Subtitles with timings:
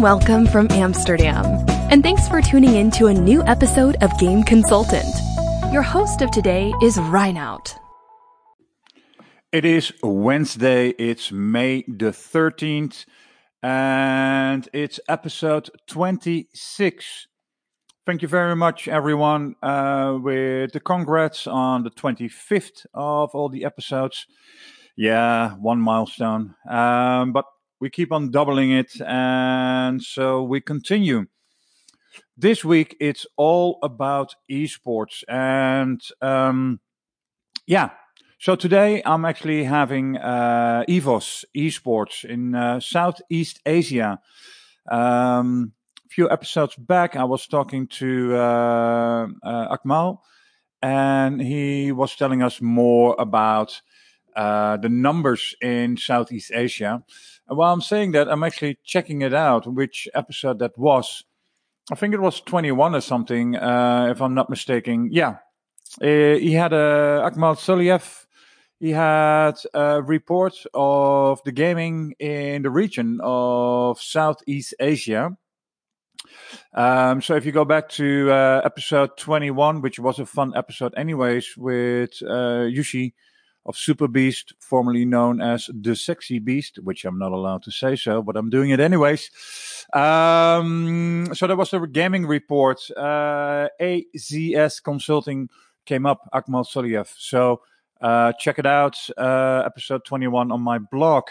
[0.00, 1.44] welcome from Amsterdam,
[1.90, 5.04] and thanks for tuning in to a new episode of Game Consultant.
[5.74, 7.74] Your host of today is Reinout.
[9.52, 13.04] It is Wednesday, it's May the 13th,
[13.62, 17.26] and it's episode 26.
[18.06, 23.66] Thank you very much, everyone, uh, with the congrats on the 25th of all the
[23.66, 24.26] episodes.
[24.96, 26.54] Yeah, one milestone.
[26.66, 27.44] Um, but
[27.80, 31.26] we keep on doubling it, and so we continue.
[32.36, 36.80] This week, it's all about esports, and um,
[37.66, 37.90] yeah.
[38.38, 44.18] So today, I'm actually having uh, EVOS esports in uh, Southeast Asia.
[44.90, 45.72] Um,
[46.06, 50.20] a few episodes back, I was talking to uh, uh, Akmal,
[50.82, 53.82] and he was telling us more about
[54.34, 57.02] uh, the numbers in Southeast Asia.
[57.50, 61.24] And while I'm saying that, I'm actually checking it out, which episode that was.
[61.90, 65.08] I think it was 21 or something, uh, if I'm not mistaken.
[65.10, 65.38] Yeah.
[66.00, 68.26] Uh, he had a Akmal Soliev.
[68.78, 75.36] He had a report of the gaming in the region of Southeast Asia.
[76.72, 80.94] Um, so if you go back to uh, episode 21, which was a fun episode
[80.96, 83.14] anyways, with uh, Yushi,
[83.66, 87.96] of Super Beast, formerly known as the Sexy Beast, which I'm not allowed to say
[87.96, 89.30] so, but I'm doing it anyways.
[89.92, 92.80] Um, so that was the gaming report.
[92.96, 95.48] Uh, AZS Consulting
[95.84, 97.12] came up, Akmal Soliev.
[97.18, 97.60] So
[98.00, 101.24] uh, check it out, uh, episode 21 on my blog.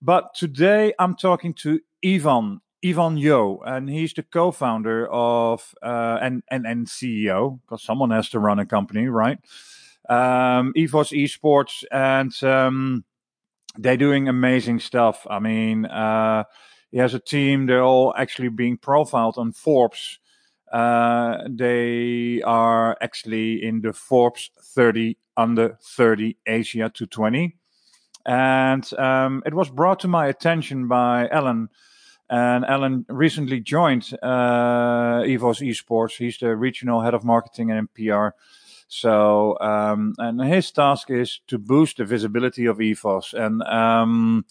[0.00, 6.42] But today I'm talking to Ivan, Ivan Yeo, and he's the co-founder of uh, and,
[6.50, 9.38] and and CEO because someone has to run a company, right?
[10.08, 13.04] Um, EVOS Esports, and um,
[13.76, 15.26] they're doing amazing stuff.
[15.28, 16.44] I mean, uh,
[16.90, 17.66] he has a team.
[17.66, 20.18] They're all actually being profiled on Forbes.
[20.72, 27.56] Uh, they are actually in the Forbes 30 under 30 Asia 220.
[28.26, 31.68] And um, it was brought to my attention by Alan.
[32.30, 36.16] And Alan recently joined uh, EVOS Esports.
[36.16, 38.28] He's the regional head of marketing and PR.
[38.88, 43.34] So, um, and his task is to boost the visibility of EVOS.
[43.34, 44.44] And um,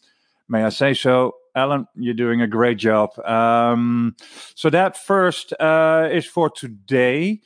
[0.49, 3.17] may I say so, Alan, you're doing a great job.
[3.19, 4.15] Um,
[4.55, 7.41] so that first uh, is for today.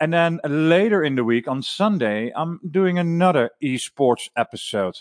[0.00, 4.96] And then later in the week, on Sunday, I'm doing another esports episode.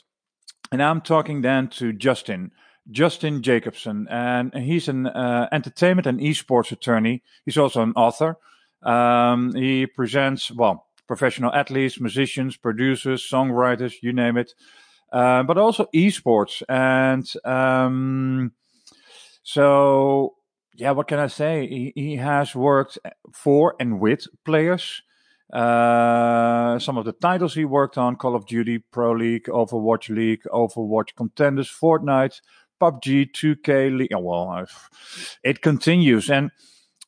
[0.72, 2.52] And I'm talking then to Justin,
[2.92, 4.08] Justin Jacobson.
[4.10, 7.24] And he's an uh, entertainment and esports attorney.
[7.46, 8.36] He's also an author.
[8.84, 14.53] Um, he presents, well, professional athletes, musicians, producers, songwriters, you name it,
[15.12, 16.62] uh, but also esports.
[16.70, 18.52] And um,
[19.42, 20.36] so,
[20.75, 21.68] yeah, what can I say?
[21.68, 23.00] He, he has worked
[23.34, 25.02] for and with players.
[25.52, 30.44] Uh, some of the titles he worked on Call of Duty, Pro League, Overwatch League,
[30.53, 32.40] Overwatch Contenders, Fortnite,
[32.80, 34.14] PUBG, 2K League.
[34.14, 34.68] Oh, well,
[35.44, 36.30] it continues.
[36.30, 36.52] And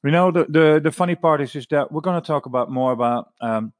[0.03, 2.71] you know, the, the, the funny part is, is that we're going to talk about
[2.71, 3.73] more about um,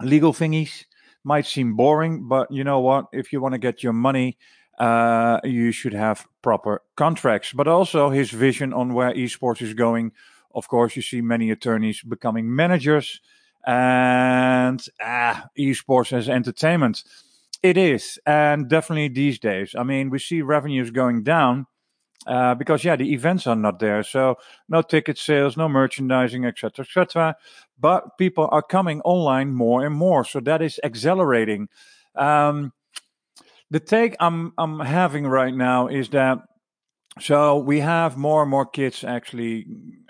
[0.00, 0.84] legal thingies
[1.24, 3.06] might seem boring, but you know what?
[3.12, 4.38] If you want to get your money,
[4.78, 7.52] uh, you should have proper contracts.
[7.52, 10.12] But also his vision on where esports is going.
[10.54, 13.20] Of course, you see many attorneys becoming managers,
[13.66, 17.02] and ah, esports as entertainment.
[17.62, 19.74] It is, and definitely these days.
[19.76, 21.66] I mean, we see revenues going down
[22.26, 24.36] uh, because yeah, the events are not there, so
[24.68, 27.36] no ticket sales, no merchandising, etc., etc.
[27.78, 31.68] But people are coming online more and more, so that is accelerating.
[32.14, 32.72] Um,
[33.70, 36.38] the take I'm I'm having right now is that
[37.18, 39.66] so we have more and more kids actually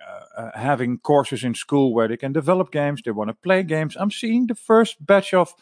[0.06, 3.62] uh, uh having courses in school where they can develop games, they want to play
[3.62, 3.97] games.
[3.99, 5.55] I'm seeing the first batch of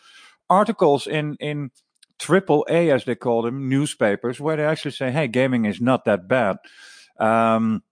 [0.49, 1.71] articles in in
[2.19, 6.05] triple A, as they call them, newspapers, where they actually say, hey, gaming is not
[6.05, 6.57] that bad.
[7.19, 7.83] Um,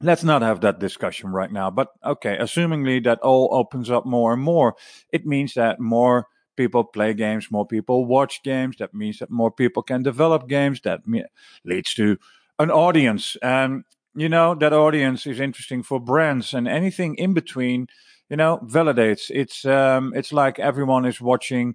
[0.00, 1.70] let's not have that discussion right now.
[1.70, 4.76] But okay, assumingly that all opens up more and more,
[5.10, 6.26] it means that more
[6.56, 8.76] people play games, more people watch games.
[8.78, 10.80] That means that more people can develop games.
[10.82, 11.24] That me-
[11.64, 12.18] leads to
[12.58, 13.36] an audience.
[13.42, 13.84] And,
[14.14, 17.88] you know, that audience is interesting for brands and anything in between,
[18.30, 19.30] you know, validates.
[19.30, 21.74] It's, um, it's like everyone is watching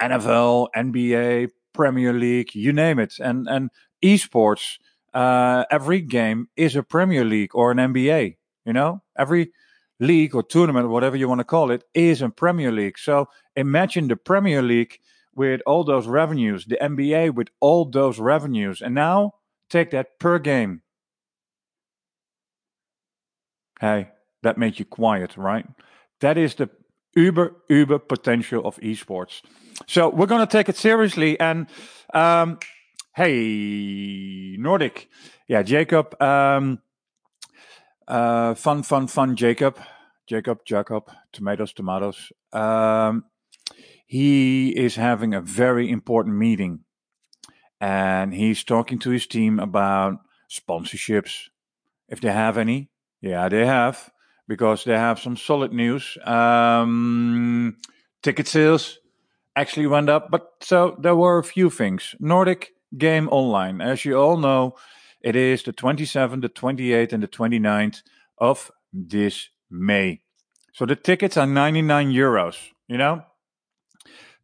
[0.00, 3.18] NFL, NBA, Premier League, you name it.
[3.18, 3.70] And and
[4.02, 4.78] esports,
[5.14, 8.36] uh, every game is a Premier League or an NBA.
[8.64, 9.52] You know, every
[9.98, 12.98] league or tournament, whatever you want to call it, is a Premier League.
[12.98, 14.98] So imagine the Premier League
[15.34, 19.34] with all those revenues, the NBA with all those revenues, and now
[19.68, 20.82] take that per game.
[23.80, 24.08] Hey,
[24.42, 25.66] that made you quiet, right?
[26.20, 26.68] That is the
[27.14, 29.42] uber, uber potential of esports.
[29.86, 31.38] So we're going to take it seriously.
[31.38, 31.66] And
[32.14, 32.58] um,
[33.14, 35.08] hey, Nordic.
[35.48, 36.20] Yeah, Jacob.
[36.20, 36.80] Um,
[38.06, 39.78] uh, fun, fun, fun, Jacob.
[40.26, 42.30] Jacob, Jacob, tomatoes, tomatoes.
[42.52, 43.24] Um,
[44.06, 46.84] he is having a very important meeting
[47.80, 50.18] and he's talking to his team about
[50.50, 51.48] sponsorships,
[52.08, 52.90] if they have any.
[53.20, 54.10] Yeah, they have
[54.50, 56.18] because they have some solid news.
[56.24, 57.76] Um,
[58.20, 58.98] ticket sales
[59.54, 62.16] actually went up, but so there were a few things.
[62.18, 64.74] Nordic Game Online, as you all know,
[65.20, 68.02] it is the 27th, the 28th, and the 29th
[68.38, 70.20] of this May.
[70.72, 72.56] So the tickets are 99 euros,
[72.88, 73.22] you know?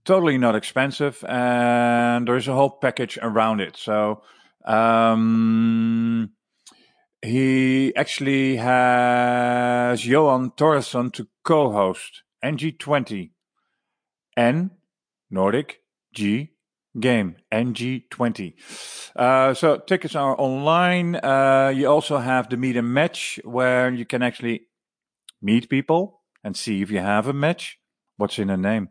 [0.05, 3.77] Totally not expensive, and there's a whole package around it.
[3.77, 4.23] So,
[4.65, 6.31] um,
[7.27, 13.31] he actually has Johan Torresson to co host NG20
[14.37, 14.71] and
[15.31, 15.83] Nordic
[16.15, 16.53] G
[16.99, 18.55] game NG20.
[19.15, 21.17] Uh, so tickets are online.
[21.17, 24.69] Uh, you also have the meet and match where you can actually
[25.43, 27.79] meet people and see if you have a match.
[28.19, 28.89] What's in a name?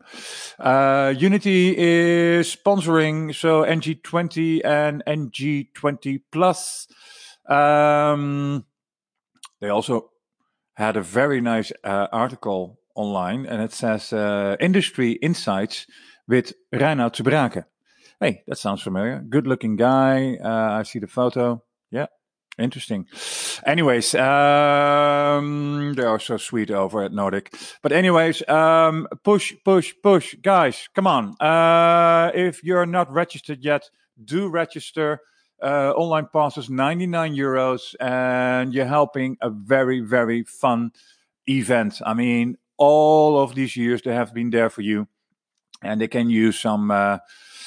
[0.56, 6.86] Uh, Unity is sponsoring so NG20 and NG20 Plus.
[7.48, 8.64] Um,
[9.60, 10.10] they also
[10.74, 15.86] had a very nice uh, article online, and it says uh, "Industry Insights"
[16.28, 17.64] with Reinhard Braken.
[18.20, 19.20] Hey, that sounds familiar.
[19.20, 20.36] Good-looking guy.
[20.42, 21.62] Uh, I see the photo.
[21.90, 22.06] Yeah,
[22.58, 23.06] interesting.
[23.64, 27.54] Anyways, um, they are so sweet over at Nordic.
[27.82, 30.88] But anyways, um, push, push, push, guys.
[30.94, 31.36] Come on.
[31.40, 33.90] Uh, if you're not registered yet,
[34.22, 35.20] do register.
[35.62, 40.92] Uh, online passes 99 euros, and you're helping a very, very fun
[41.46, 42.00] event.
[42.04, 45.08] I mean, all of these years they have been there for you,
[45.82, 47.18] and they can use some uh,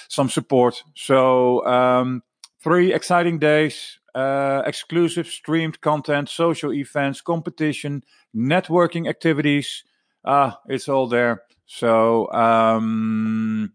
[0.07, 0.83] some support.
[0.95, 2.23] So um,
[2.63, 8.03] three exciting days, uh, exclusive streamed content, social events, competition,
[8.35, 9.83] networking activities.
[10.23, 11.43] Ah, it's all there.
[11.65, 13.73] So um,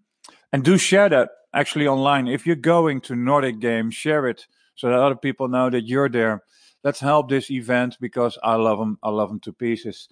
[0.53, 2.29] and do share that actually online.
[2.29, 6.09] If you're going to Nordic Games, share it so that other people know that you're
[6.09, 6.43] there.
[6.83, 8.99] Let's help this event because I love them.
[9.03, 10.09] I love them to pieces.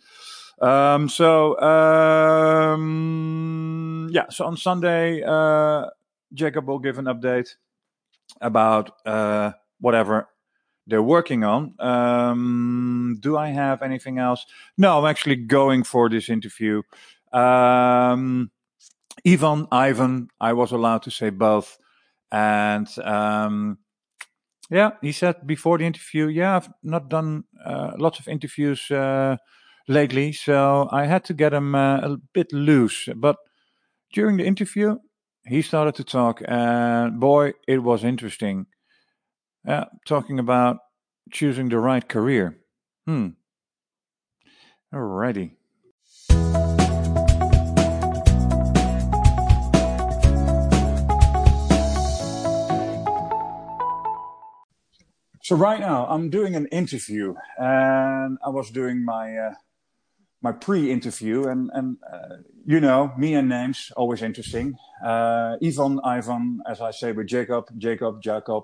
[0.61, 2.79] Um, so um,
[4.11, 5.87] yeah, so on Sunday, uh,
[6.33, 7.56] Jacob will give an update
[8.41, 10.29] about uh, whatever
[10.87, 11.75] they're working on.
[11.79, 14.47] Um, do I have anything else?
[14.79, 16.83] No, I'm actually going for this interview.
[17.33, 18.50] Um,
[19.27, 21.79] Ivan, Ivan, I was allowed to say both.
[22.31, 23.79] And um,
[24.71, 29.37] yeah, he said before the interview, yeah, I've not done uh, lots of interviews uh,
[29.87, 33.09] lately, so I had to get him uh, a bit loose.
[33.15, 33.37] But
[34.13, 34.97] during the interview,
[35.47, 38.67] he started to talk, and boy, it was interesting.
[40.07, 40.79] Talking about
[41.31, 42.59] choosing the right career.
[43.07, 43.29] Hmm.
[44.93, 45.53] Alrighty.
[55.43, 59.55] So right now I'm doing an interview, and I was doing my uh,
[60.41, 64.79] my pre-interview, and and uh, you know me and names always interesting.
[65.05, 68.63] Uh, Ivan, Ivan, as I say with Jacob, Jacob, Jacob,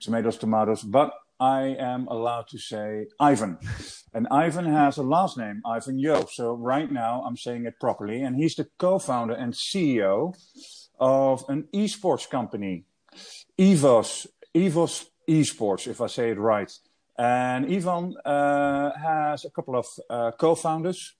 [0.00, 0.82] tomatoes, tomatoes.
[0.82, 3.58] But I am allowed to say Ivan,
[4.12, 6.26] and Ivan has a last name, Ivan Yeo.
[6.26, 10.34] So right now I'm saying it properly, and he's the co-founder and CEO
[10.98, 12.84] of an esports company,
[13.56, 14.26] Evos.
[14.52, 16.70] Evos esports, if I say it right.
[17.18, 21.14] And Ivan uh, has a couple of uh, co-founders.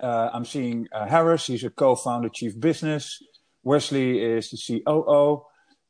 [0.00, 3.22] Uh, I'm seeing Harris, he's a co-founder, chief business.
[3.62, 5.46] Wesley is the COO,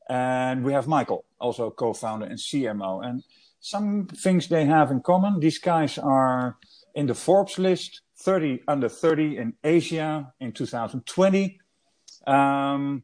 [0.09, 3.05] and we have Michael, also co-founder and CMO.
[3.05, 3.25] And
[3.61, 5.41] some things they have in common.
[5.41, 6.57] These guys are
[6.95, 11.59] in the Forbes list, 30 under 30 in Asia in 2020.
[12.27, 13.03] Um,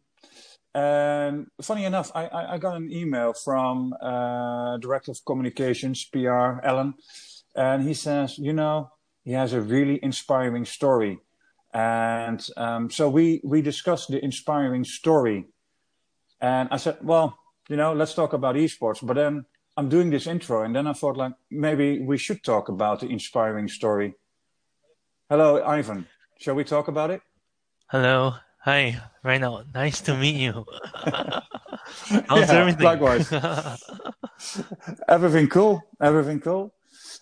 [0.75, 6.61] and funny enough, I, I, I got an email from uh, Director of Communications, PR,
[6.63, 6.95] Alan,
[7.57, 8.91] and he says, you know,
[9.25, 11.19] he has a really inspiring story.
[11.73, 15.47] And um, so we, we discussed the inspiring story.
[16.41, 19.05] And I said, well, you know, let's talk about esports.
[19.05, 19.45] But then
[19.77, 23.09] I'm doing this intro, and then I thought, like, maybe we should talk about the
[23.09, 24.15] inspiring story.
[25.29, 26.07] Hello, Ivan.
[26.39, 27.23] Shall we talk about it?
[27.89, 28.35] Hello.
[28.63, 29.73] Hi, Reinhard.
[29.73, 30.67] Nice to meet you.
[32.29, 32.85] How's yeah, everything?
[32.85, 33.33] Likewise.
[35.09, 35.83] everything cool.
[35.99, 36.75] Everything cool.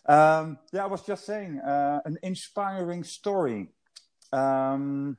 [0.07, 3.69] Um, yeah, I was just saying uh, an inspiring story.
[4.33, 5.17] Um,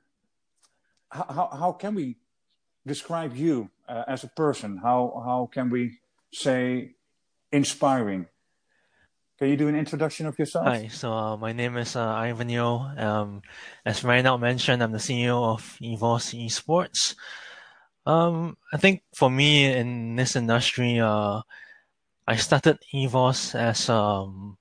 [1.10, 2.18] how, how, how can we
[2.86, 4.76] describe you uh, as a person?
[4.84, 6.00] How how can we
[6.34, 6.96] say
[7.50, 8.28] inspiring?
[9.40, 10.66] Can you do an introduction of yourself?
[10.66, 12.92] Hi, so uh, my name is uh, Ivan Yeo.
[12.98, 13.42] Um,
[13.86, 17.16] as Reinout mentioned, I'm the CEO of EVOS Esports.
[18.06, 21.40] Um, I think for me in this industry, uh,
[22.28, 24.58] I started EVOS as um,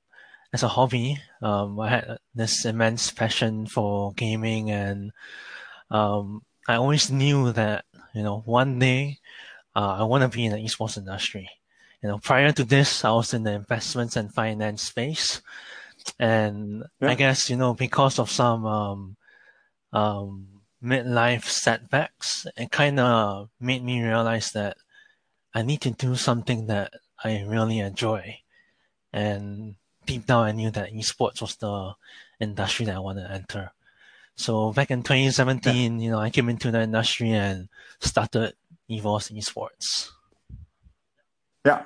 [0.52, 1.18] as a hobby.
[1.42, 5.10] Um, I had this immense passion for gaming, and
[5.90, 9.18] um, I always knew that you know one day
[9.74, 11.50] uh, I want to be in the esports industry.
[12.02, 15.42] You know, prior to this, I was in the investments and finance space,
[16.18, 17.10] and yeah.
[17.10, 19.16] I guess you know because of some um,
[19.92, 20.46] um,
[20.82, 24.76] midlife setbacks, it kind of made me realize that
[25.54, 28.38] I need to do something that I really enjoy,
[29.12, 29.74] and
[30.06, 31.94] deep down, I knew that esports was the
[32.40, 33.72] industry that I wanted to enter.
[34.36, 36.04] So back in 2017, yeah.
[36.04, 37.68] you know, I came into the industry and
[38.00, 38.54] started
[38.88, 40.10] EVOS Esports.
[41.68, 41.82] Yeah.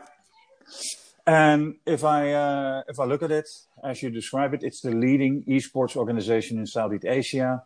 [1.27, 3.49] And if I uh, if I look at it
[3.91, 7.63] as you describe it, it's the leading esports organization in Southeast Asia.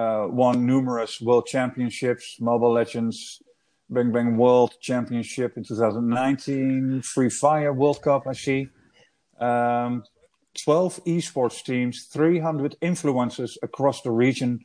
[0.00, 3.42] Uh, won numerous world championships, Mobile Legends,
[3.88, 8.22] Bang Bang World Championship in 2019, Free Fire World Cup.
[8.26, 8.68] I see.
[9.40, 10.04] Um,
[10.64, 14.60] 12 esports teams, 300 influencers across the region,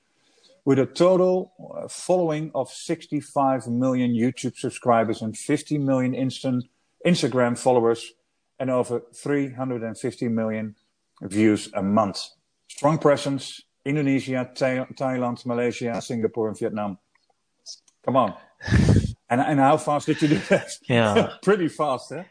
[0.66, 6.66] with a total uh, following of 65 million YouTube subscribers and 50 million instant
[7.06, 8.14] Instagram followers,
[8.60, 10.76] and over 350 million
[11.22, 12.20] views a month.
[12.68, 16.98] Strong presence Indonesia, Thailand, Malaysia, Singapore, and Vietnam.
[18.04, 18.34] Come on.
[19.30, 20.72] and, and how fast did you do that?
[20.90, 21.34] Yeah.
[21.44, 22.24] Pretty fast, eh?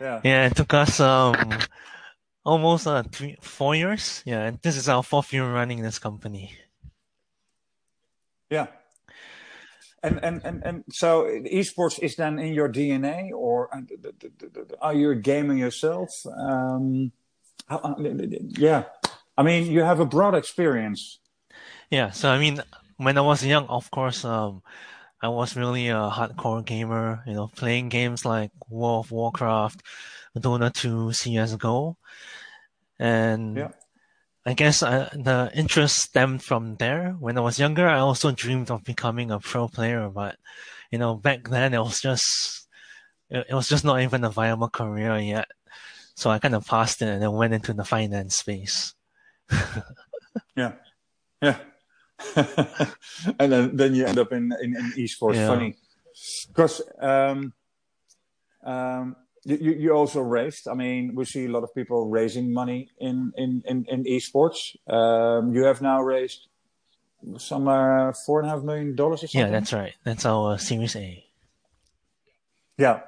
[0.00, 0.20] Yeah.
[0.22, 1.34] Yeah, it took us um
[2.44, 4.22] almost uh three four years.
[4.24, 6.56] Yeah, and this is our fourth year running this company.
[8.50, 8.66] Yeah.
[10.02, 13.68] And and and and so esports is then in your DNA, or
[14.80, 16.08] are you a gamer yourself?
[16.36, 17.10] Um,
[17.68, 18.84] uh, yeah,
[19.36, 21.18] I mean you have a broad experience.
[21.90, 22.62] Yeah, so I mean,
[22.96, 24.62] when I was young, of course, um,
[25.20, 27.24] I was really a hardcore gamer.
[27.26, 29.82] You know, playing games like World of Warcraft,
[30.36, 31.96] Dota 2, CS:GO,
[33.00, 33.70] and yeah.
[34.48, 37.14] I guess I, uh, the interest stemmed from there.
[37.20, 40.36] When I was younger, I also dreamed of becoming a pro player, but
[40.90, 42.66] you know, back then it was just
[43.28, 45.48] it, it was just not even a viable career yet.
[46.14, 48.94] So I kind of passed it and then went into the finance space.
[50.56, 50.72] yeah,
[51.42, 51.58] yeah.
[53.38, 55.34] and then, then you end up in in, in esports.
[55.34, 55.48] Yeah.
[55.48, 55.76] Funny,
[56.48, 57.52] because um,
[58.64, 59.14] um,
[59.56, 60.68] you, you also raised.
[60.68, 64.76] I mean, we see a lot of people raising money in in in, in esports.
[64.86, 66.48] Um, you have now raised
[67.38, 69.52] some uh, four and a half million dollars or something.
[69.52, 69.94] Yeah, that's right.
[70.04, 71.24] That's our Series A.
[72.76, 73.00] Yeah,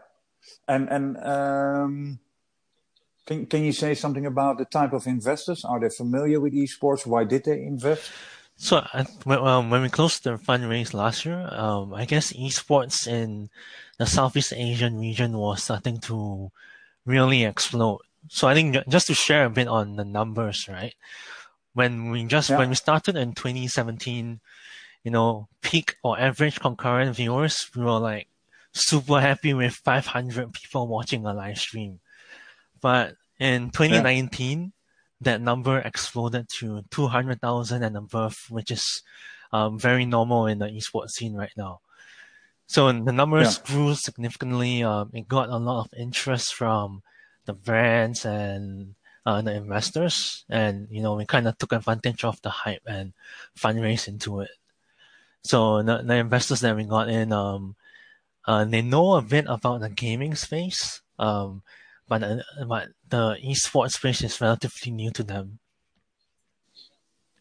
[0.67, 2.19] and and um,
[3.27, 5.65] can can you say something about the type of investors?
[5.65, 7.07] Are they familiar with esports?
[7.07, 8.11] Why did they invest?
[8.57, 8.85] So
[9.25, 13.49] when, um, when we closed the fundraise last year, um, I guess esports in
[14.01, 16.51] the Southeast Asian region was starting to
[17.05, 18.01] really explode.
[18.29, 20.95] So I think just to share a bit on the numbers, right?
[21.75, 22.57] When we just yeah.
[22.57, 24.41] when we started in 2017,
[25.05, 28.29] you know, peak or average concurrent viewers, we were like
[28.73, 32.01] super happy with 500 people watching a live stream.
[32.81, 34.67] But in 2019, yeah
[35.21, 39.03] that number exploded to 200,000 and above, which is
[39.53, 41.81] um, very normal in the esports scene right now.
[42.71, 43.65] So the numbers yeah.
[43.67, 44.85] grew significantly.
[44.85, 47.03] Um, it got a lot of interest from
[47.45, 48.95] the brands and
[49.27, 53.13] uh, the investors, and you know we kind of took advantage of the hype and
[53.59, 54.55] fundraise into it.
[55.43, 57.75] So the, the investors that we got in, um,
[58.47, 61.63] uh, they know a bit about the gaming space, um,
[62.07, 62.37] but uh,
[62.69, 65.59] but the esports space is relatively new to them.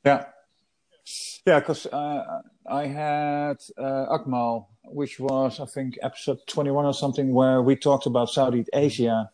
[0.04, 0.26] Yeah,
[1.46, 7.34] yeah, because uh, I had uh, Akmal, which was I think episode twenty-one or something,
[7.34, 9.30] where we talked about Southeast Asia.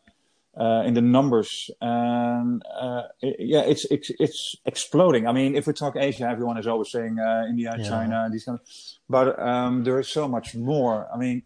[0.57, 5.27] Uh, in the numbers, and uh, it, yeah, it's it's it's exploding.
[5.27, 7.83] I mean, if we talk Asia, everyone is always saying uh, India, yeah.
[7.83, 8.65] China, these kind of,
[9.09, 11.09] but um, there is so much more.
[11.13, 11.43] I mean,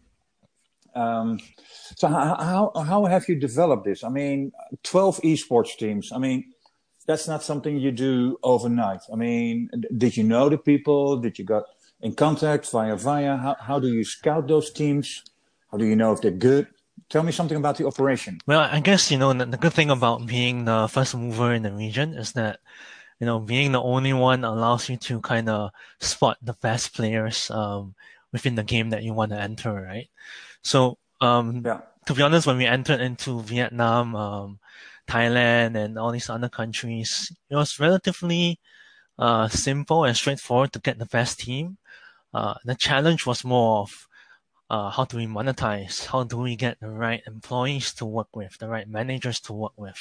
[0.94, 1.40] um,
[1.96, 4.04] so how, how, how have you developed this?
[4.04, 6.12] I mean, 12 esports teams.
[6.12, 6.52] I mean,
[7.10, 9.02] that's not something you do overnight.
[9.12, 9.68] I mean,
[10.02, 11.16] did you know the people?
[11.18, 11.64] Did you got
[12.00, 13.36] in contact via via?
[13.36, 15.24] How, how do you scout those teams?
[15.70, 16.68] How do you know if they're good?
[17.08, 18.38] Tell me something about the operation.
[18.46, 21.66] Well, I guess you know the, the good thing about being the first mover in
[21.66, 22.60] the region is that
[23.18, 27.50] you know being the only one allows you to kind of spot the best players
[27.50, 27.94] um,
[28.30, 30.06] within the game that you want to enter, right?
[30.62, 31.82] So um, Yeah.
[32.06, 34.59] to be honest, when we entered into Vietnam, um,
[35.10, 37.10] Thailand, and all these other countries,
[37.50, 38.58] it was relatively
[39.18, 41.78] uh, simple and straightforward to get the best team.
[42.32, 43.90] Uh, the challenge was more of
[44.70, 46.06] uh, how do we monetize?
[46.06, 49.72] How do we get the right employees to work with, the right managers to work
[49.76, 49.98] with?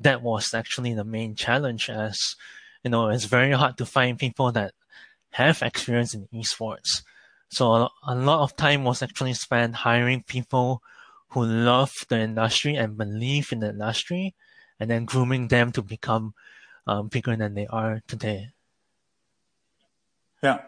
[0.00, 2.34] That was actually the main challenge as,
[2.82, 4.72] you know, it's very hard to find people that
[5.32, 7.02] have experience in esports.
[7.50, 10.80] So a, a lot of time was actually spent hiring people
[11.30, 14.34] who love the industry and believe in the industry
[14.78, 16.34] and then grooming them to become
[16.86, 18.50] um, bigger than they are today.
[20.42, 20.60] Yeah.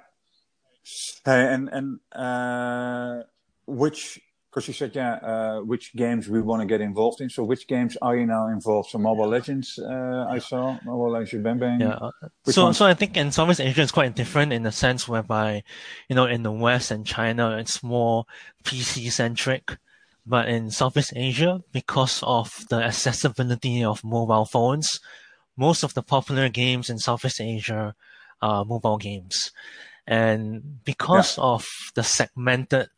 [1.25, 3.23] Hey, and and uh,
[3.67, 7.29] which because you said yeah, uh, which games we want to get involved in.
[7.29, 8.91] So which games are you now involved?
[8.91, 11.81] So Mobile Legends, uh, I saw Mobile Legends Bang Bang.
[11.81, 11.95] Yeah.
[12.01, 12.11] uh,
[12.45, 12.75] Which So, one?
[12.75, 15.63] so I think in Southeast Asia it's quite different in the sense whereby,
[16.09, 18.25] you know, in the West and China it's more
[18.65, 19.77] PC centric,
[20.29, 25.01] but in Southeast Asia because of the accessibility of mobile phones,
[25.57, 27.95] most of the popular games in Southeast Asia
[28.43, 29.51] are mobile games,
[30.07, 32.89] and because of the segmented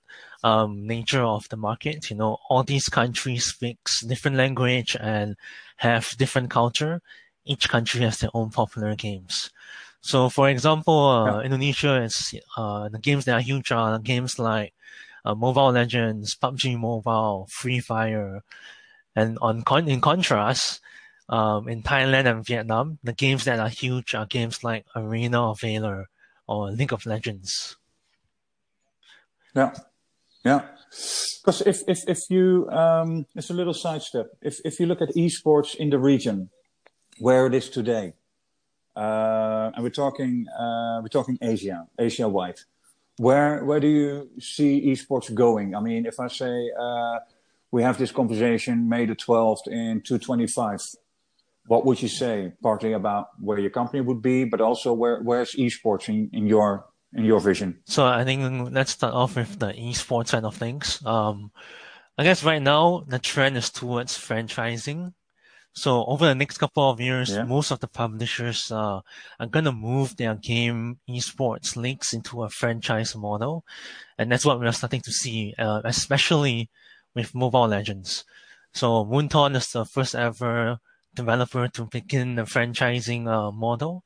[0.43, 5.37] um, nature of the market, you know, all these countries speak different language and
[5.79, 7.01] have different culture
[7.45, 9.51] each country has their own popular games.
[10.03, 11.47] So, for example, uh, Yeah.
[11.47, 14.75] Indonesia is uh, the games that are huge are games like
[15.25, 18.43] uh, Mobile Legends, PUBG Mobile, Free Fire,
[19.15, 20.81] and on con- in contrast,
[21.29, 25.61] um, in Thailand and Vietnam, the games that are huge are games like Arena of
[25.61, 26.09] Valor
[26.47, 27.77] or League of Legends.
[29.55, 29.73] Yeah,
[30.45, 30.63] yeah.
[30.91, 34.27] Because if if if you um, it's a little sidestep.
[34.43, 36.51] If if you look at esports in the region,
[37.19, 38.15] where it is today,
[38.97, 42.59] uh, and we're talking uh, we're talking Asia, Asia wide.
[43.21, 45.75] Where where do you see esports going?
[45.75, 47.19] I mean, if I say uh,
[47.71, 50.81] we have this conversation May the twelfth in two twenty five,
[51.67, 52.53] what would you say?
[52.63, 56.87] Partly about where your company would be, but also where where's esports in, in your
[57.13, 57.81] in your vision?
[57.85, 61.05] So I think let's start off with the esports side of things.
[61.05, 61.51] Um,
[62.17, 65.13] I guess right now the trend is towards franchising.
[65.73, 67.45] So over the next couple of years, Yeah.
[67.45, 69.01] most of the publishers uh,
[69.39, 73.65] are gonna move their game esports leagues into a franchise model,
[74.19, 76.69] and that's what we are starting to see, uh, especially
[77.15, 78.25] with Mobile Legends.
[78.73, 80.81] So Moonton is the first ever
[81.15, 84.05] developer to begin the franchising uh, model,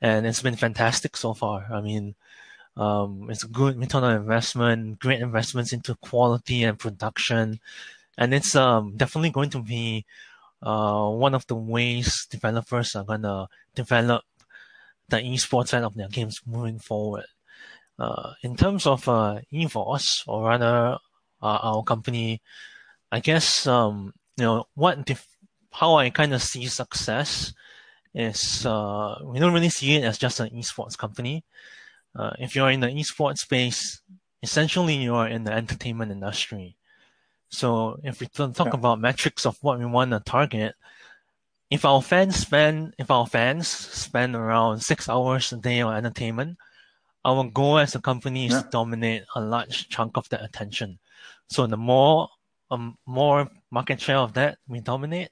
[0.00, 1.66] and it's been fantastic so far.
[1.72, 2.14] I mean,
[2.76, 7.60] um, it's a good return on investment, great investments into quality and production,
[8.16, 10.06] and it's um, definitely going to be
[10.62, 14.22] uh, one of the ways developers are gonna develop
[15.08, 17.26] the esports side of their games moving forward.
[17.98, 20.98] Uh, in terms of uh, EVOS, or rather
[21.42, 22.40] uh, our company,
[23.12, 25.10] I guess um, you know what
[25.72, 27.52] how I kind of see success
[28.14, 31.44] is uh, we don't really see it as just an esports company.
[32.16, 34.00] Uh, if you're in the esports space,
[34.42, 36.76] essentially you are in the entertainment industry.
[37.50, 38.72] So if we talk Yeah.
[38.74, 40.74] about metrics of what we want to target,
[41.68, 46.58] if our fans spend if our fans spend around six hours a day on entertainment,
[47.24, 48.62] our goal as a company is Yeah.
[48.62, 50.98] to dominate a large chunk of that attention.
[51.48, 52.28] So the more
[52.70, 55.30] um, more market share of that we dominate,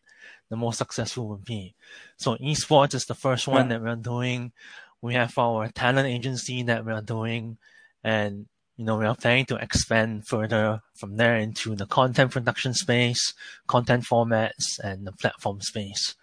[0.49, 1.75] the more successful we'll be.
[2.17, 3.79] So esports is the first one Yeah.
[3.79, 4.53] that we're doing.
[5.01, 7.59] We have our talent agency that we're doing,
[8.03, 8.49] and
[8.79, 13.35] you know we are planning to expand further from there into the content production space,
[13.67, 16.15] content formats, and the platform space.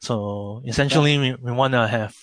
[0.00, 2.14] So essentially, we, we want to have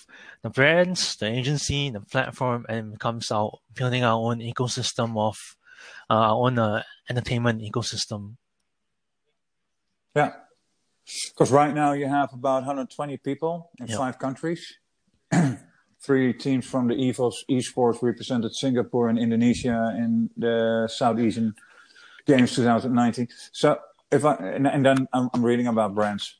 [0.42, 5.36] the brands, the agency, the platform, and it becomes our building our own ecosystem of
[6.10, 8.34] uh, our own uh, entertainment ecosystem.
[10.16, 10.32] Yeah.
[11.28, 13.96] Because right now you have about 120 people in Yeah.
[13.96, 14.74] five countries.
[16.00, 21.54] Three teams from the EVOS esports represented Singapore and Indonesia in the South Asian
[22.24, 23.28] Games 2019.
[23.52, 23.78] So
[24.10, 26.36] if I and, and then I'm, I'm reading about brands.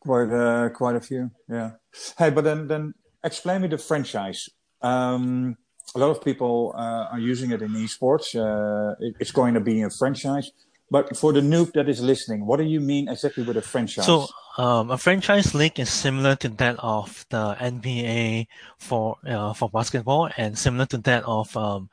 [0.00, 1.72] Quite uh, quite a few, yeah.
[2.16, 4.48] Hey, but then then explain me the franchise.
[4.80, 5.56] Um,
[5.94, 8.34] a lot of people uh, are using it in esports.
[8.34, 10.52] Uh, it, it's going to be a franchise.
[10.90, 14.06] But for the noob that is listening, what do you mean exactly with a franchise?
[14.06, 18.46] So um, a franchise league is similar to that of the NBA
[18.78, 21.90] for uh, for basketball, and similar to that of um,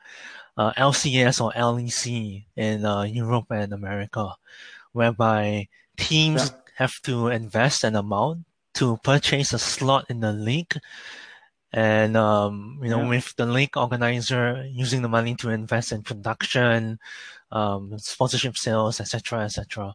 [0.56, 4.34] uh, LCS or LEC in uh, Europe and America,
[4.92, 6.56] whereby teams yeah.
[6.76, 10.76] have to invest an amount to purchase a slot in the league.
[11.76, 13.08] And, um, you know, yeah.
[13.08, 16.98] with the league organizer using the money to invest in production,
[17.52, 19.94] um, sponsorship sales, etc., etc.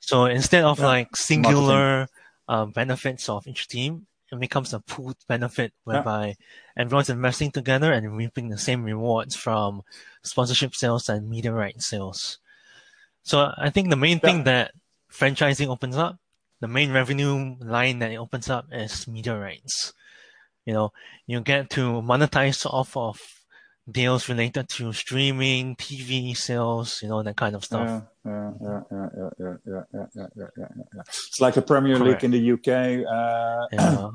[0.00, 0.86] So instead of yeah.
[0.86, 2.08] like singular
[2.48, 6.82] uh, benefits of each team, it becomes a pooled benefit whereby yeah.
[6.84, 9.82] everyone's investing together and reaping the same rewards from
[10.22, 12.38] sponsorship sales and media rights sales.
[13.22, 14.72] So I think the main thing that
[15.12, 16.16] franchising opens up,
[16.60, 19.92] the main revenue line that it opens up is media rights.
[20.70, 20.92] You know,
[21.26, 23.18] you get to monetize off of
[23.90, 28.04] deals related to streaming, TV sales, you know, that kind of stuff.
[28.24, 31.02] Yeah, yeah, yeah, yeah, yeah, yeah, yeah, yeah, yeah, yeah, yeah.
[31.08, 32.22] It's like the Premier Correct.
[32.22, 33.04] League in the UK.
[33.04, 34.10] Uh, yeah.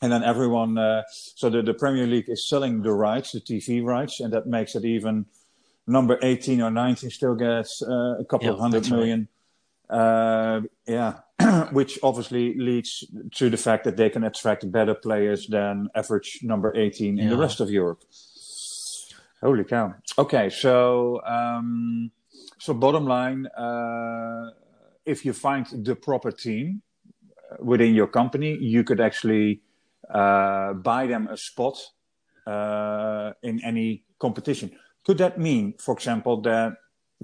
[0.00, 3.84] and then everyone, uh, so the, the Premier League is selling the rights, the TV
[3.84, 5.26] rights, and that makes it even
[5.88, 9.20] number 18 or 19 still gets uh, a couple of hundred million.
[9.20, 9.35] Right.
[9.88, 11.20] Uh, yeah,
[11.72, 16.74] which obviously leads to the fact that they can attract better players than average number
[16.76, 18.02] 18 in the rest of Europe.
[19.42, 19.94] Holy cow.
[20.18, 22.10] Okay, so um,
[22.58, 24.50] so bottom line, uh,
[25.04, 26.82] if you find the proper team
[27.52, 29.60] uh, within your company, you could actually
[30.10, 31.78] uh, buy them a spot
[32.46, 34.70] uh, in any competition.
[35.04, 36.72] Could that mean, for example, that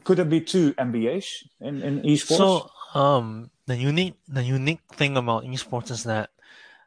[0.05, 2.37] could there be two NBAs in, in esports?
[2.37, 6.31] So um, the unique the unique thing about esports is that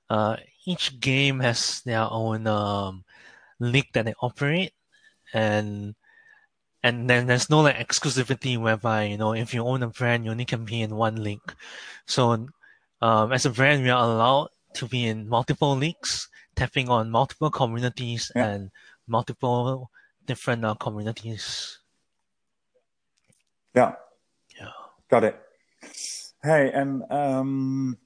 [0.09, 3.03] uh, each game has their own um,
[3.59, 4.73] league that they operate
[5.33, 5.95] and
[6.83, 10.31] and then there's no like exclusivity whereby you know if you own a brand you
[10.31, 11.55] only can be in one league
[12.05, 12.47] so
[13.01, 17.49] um, as a brand we are allowed to be in multiple leagues tapping on multiple
[17.49, 18.47] communities yeah.
[18.47, 18.71] and
[19.07, 19.89] multiple
[20.25, 21.79] different uh, communities
[23.75, 23.93] yeah
[24.59, 24.71] yeah
[25.09, 25.39] got it
[26.43, 27.97] hey and um,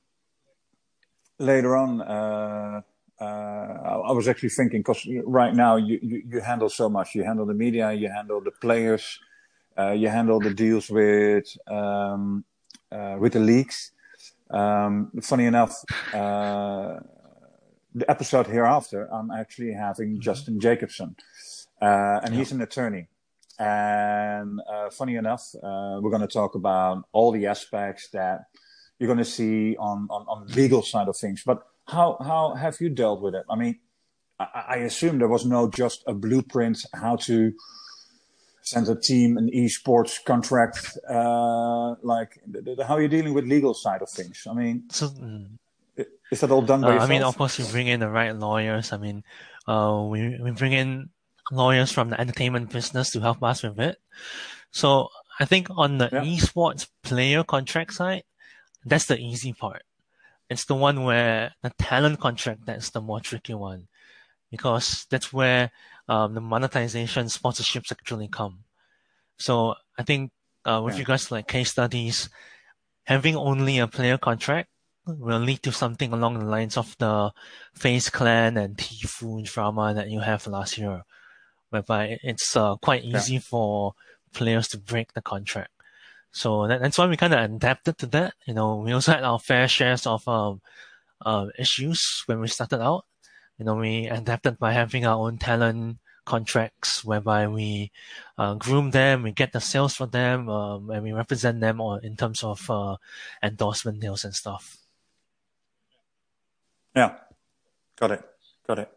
[1.39, 2.81] later on uh,
[3.19, 7.15] uh, I was actually thinking because right now you, you, you, handle so much.
[7.15, 9.19] You handle the media, you handle the players,
[9.77, 12.45] uh, you handle the deals with um,
[12.91, 13.91] uh, with the leagues.
[14.49, 15.75] Um, funny enough,
[16.13, 16.99] uh,
[17.93, 20.21] the episode hereafter, I'm actually having mm-hmm.
[20.21, 21.15] Justin Jacobson,
[21.81, 22.39] uh, and yeah.
[22.39, 23.09] he's an attorney.
[23.59, 28.45] And uh, funny enough, we're going to talk about all the aspects that
[28.97, 32.77] you're going to see on, on on legal side of things, but how how have
[32.79, 33.45] you dealt with it?
[33.49, 33.79] I mean,
[34.39, 37.53] I, I assume there was no just a blueprint how to
[38.61, 40.97] send a team an esports contract.
[41.09, 42.39] Uh, like,
[42.85, 44.45] how are you dealing with legal side of things?
[44.49, 45.57] I mean, so, mm.
[46.31, 48.35] is that all done by uh, I mean, of course, you bring in the right
[48.35, 48.93] lawyers.
[48.93, 49.23] I mean,
[49.67, 51.09] uh, we we bring in
[51.51, 53.97] lawyers from the entertainment business to help us with it.
[54.71, 55.09] So
[55.39, 56.21] I think on the yeah.
[56.21, 58.23] esports player contract side,
[58.85, 59.83] that's the easy part.
[60.49, 63.87] It's the one where the talent contract that's the more tricky one,
[64.49, 65.71] because that's where
[66.07, 68.63] um, the monetization sponsorships actually come.
[69.37, 70.31] So I think
[70.65, 71.01] uh, with yeah.
[71.01, 72.29] regards to like case studies,
[73.03, 74.69] having only a player contract
[75.05, 77.31] will lead to something along the lines of the
[77.73, 81.03] FaZe Clan and Tfue drama that you have last year,
[81.69, 83.39] whereby it's uh, quite easy yeah.
[83.39, 83.93] for
[84.33, 85.71] players to break the contract.
[86.31, 88.33] So that, that's why we kind of adapted to that.
[88.45, 90.61] You know, we also had our fair shares of um,
[91.25, 93.05] uh, issues when we started out.
[93.57, 97.91] You know, we adapted by having our own talent contracts whereby we
[98.37, 102.05] uh, groom them, we get the sales for them, um, and we represent them on,
[102.05, 102.95] in terms of uh,
[103.41, 104.77] endorsement deals and stuff.
[106.95, 107.15] Yeah,
[107.99, 108.23] got it,
[108.67, 108.91] got it.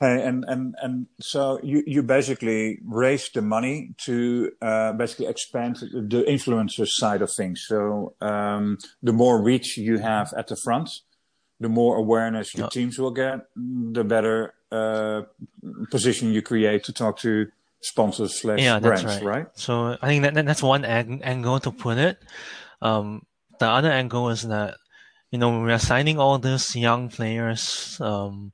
[0.00, 5.76] Hey, and and and so you you basically raised the money to uh, basically expand
[5.76, 7.64] the influencer side of things.
[7.66, 10.90] So um, the more reach you have at the front,
[11.60, 15.22] the more awareness your teams will get, the better uh,
[15.90, 17.46] position you create to talk to
[17.82, 19.22] sponsors slash yeah, brands, right.
[19.22, 19.46] right.
[19.54, 22.18] So I think that, that that's one ang- angle to put it.
[22.80, 23.26] Um,
[23.58, 24.76] the other angle is that
[25.30, 27.98] you know we are signing all these young players.
[28.00, 28.52] Um,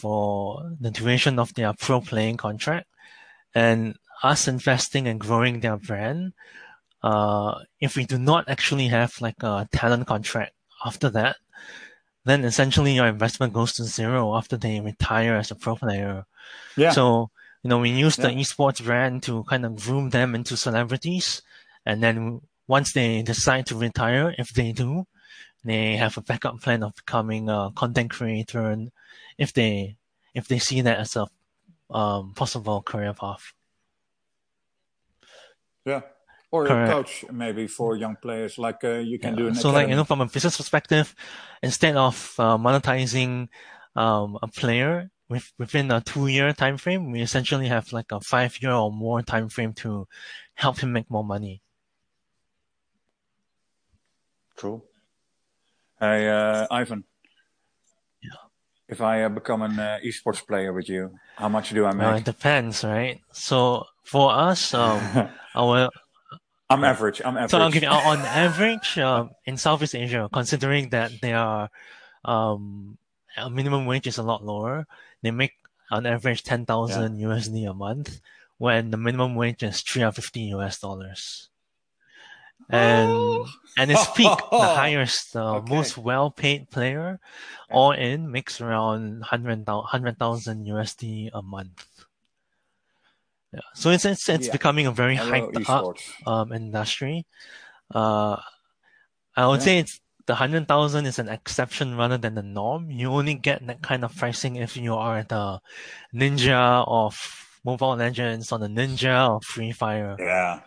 [0.00, 2.86] for the duration of their pro playing contract
[3.54, 6.32] and us investing and growing their brand.
[7.02, 10.52] Uh, if we do not actually have like a talent contract
[10.84, 11.36] after that,
[12.24, 16.24] then essentially your investment goes to zero after they retire as a pro player.
[16.76, 16.90] Yeah.
[16.92, 17.30] So,
[17.62, 18.26] you know, we use yeah.
[18.26, 21.42] the esports brand to kind of groom them into celebrities.
[21.86, 25.06] And then once they decide to retire, if they do,
[25.68, 28.90] they have a backup plan of becoming a content creator and
[29.36, 29.96] if they
[30.34, 31.26] if they see that as a
[31.90, 33.52] um, possible career path.
[35.84, 36.02] Yeah.
[36.50, 36.88] Or Correct.
[36.88, 39.36] a coach, maybe for young players, like uh, you can Yeah.
[39.36, 41.14] do an So, like you know, from a business perspective,
[41.62, 43.48] instead of uh, monetizing
[43.96, 48.72] um, a player with, within a two-year time frame, we essentially have like a five-year
[48.72, 50.08] or more time frame to
[50.54, 51.60] help him make more money.
[54.56, 54.82] True.
[56.00, 57.04] Hey, uh, Ivan.
[58.22, 58.30] Yeah.
[58.88, 62.20] If I uh, become an uh, esports player with you, how much do I make?
[62.20, 63.20] it depends, right?
[63.32, 65.00] So for us, um,
[65.54, 65.90] our
[66.70, 67.20] I'm average.
[67.24, 67.50] I'm average.
[67.50, 71.70] So I'll give you on average um, in Southeast Asia, considering that they are
[72.24, 72.98] um,
[73.36, 74.86] a minimum wage is a lot lower,
[75.22, 75.54] they make
[75.90, 78.20] on average ten thousand USD a month,
[78.58, 81.47] when the minimum wage is three hundred fifty US dollars.
[82.70, 83.46] And
[83.78, 85.70] and its peak, the highest, uh, Okay.
[85.70, 87.18] most well-paid player,
[87.70, 89.64] all in makes around hundred
[90.18, 91.86] thousand USD a month.
[93.52, 94.52] Yeah, so it's it's it's Yeah.
[94.52, 97.24] becoming a very hyped up um, industry.
[97.94, 98.36] Uh,
[99.36, 99.64] I would Yeah.
[99.64, 102.90] say it's the hundred thousand is an exception rather than the norm.
[102.90, 105.60] You only get that kind of pricing if you are the
[106.12, 107.16] ninja of
[107.64, 110.16] Mobile Legends or the ninja of Free Fire.
[110.18, 110.60] Yeah.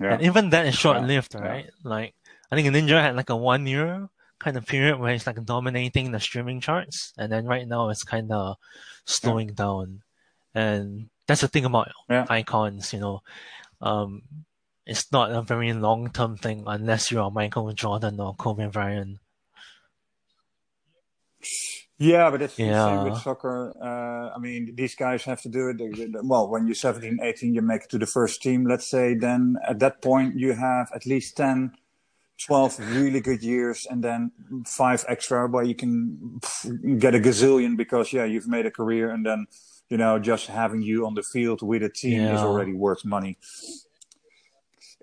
[0.00, 0.14] Yeah.
[0.14, 1.40] And even that is short lived, yeah.
[1.40, 1.70] right?
[1.84, 2.14] Like
[2.50, 6.10] I think ninja had like a one year kind of period where it's like dominating
[6.10, 8.56] the streaming charts, and then right now it's kind of
[9.04, 10.02] slowing down.
[10.54, 12.26] And that's the thing about Yeah.
[12.28, 13.22] icons, you know.
[13.80, 14.22] Um,
[14.84, 19.18] it's not a very long term thing unless you are Michael Jordan or Kobe Bryant.
[22.10, 23.56] Yeah, but it's the same with soccer.
[23.88, 25.78] Uh, I mean, these guys have to do it.
[25.78, 28.88] They- they- Well, when you're 17, 18, you make it to the first team, let's
[28.96, 31.58] say, then at that point you have at least 10,
[32.46, 34.32] 12 really good years and then
[34.66, 36.40] five extra where you can
[36.98, 39.46] get a gazillion because, yeah, you've made a career and then,
[39.88, 43.38] you know, just having you on the field with a team is already worth money.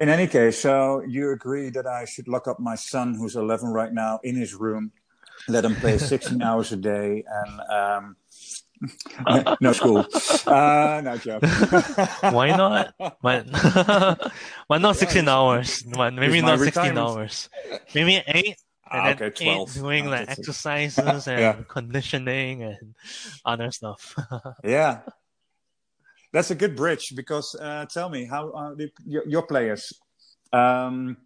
[0.01, 3.69] In any case, so you agree that I should lock up my son, who's 11
[3.69, 4.91] right now, in his room,
[5.47, 8.15] let him play 16 hours a day, and um,
[9.61, 10.05] no school.
[10.47, 11.43] Uh, no job.
[12.33, 12.93] Why not?
[13.21, 13.47] But
[14.67, 15.83] why not 16 it's- hours?
[15.83, 16.97] But maybe not 16 retirement.
[16.97, 17.49] hours.
[17.93, 18.55] Maybe eight.
[18.91, 21.55] And Ah, then okay, eight doing like exercises and Yeah.
[21.67, 22.95] conditioning and
[23.45, 24.15] other stuff.
[24.63, 25.01] yeah,
[26.33, 29.93] that's a good bridge because uh, tell me how uh, the, your, your players.
[30.51, 31.17] Um,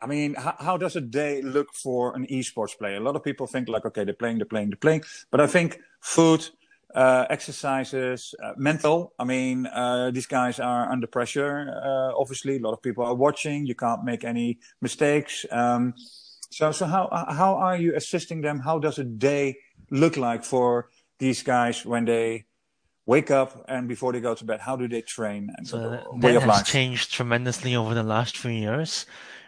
[0.00, 2.96] I mean, how, how does a day look for an esports player?
[2.96, 5.46] A lot of people think like, okay, they're playing, they're playing, they're playing, but I
[5.46, 6.48] think food,
[6.94, 9.12] uh, exercises, uh, mental.
[9.18, 11.68] I mean, uh, these guys are under pressure.
[11.84, 13.66] Uh, obviously, a lot of people are watching.
[13.66, 15.44] You can't make any mistakes.
[15.50, 15.94] Um,
[16.50, 18.60] so, so how how are you assisting them?
[18.60, 19.56] How does a day
[19.90, 22.46] look like for these guys when they
[23.04, 24.60] wake up and before they go to bed?
[24.60, 25.50] How do they train?
[25.56, 26.66] And So that, way that of has life.
[26.66, 29.06] changed tremendously over the last few years.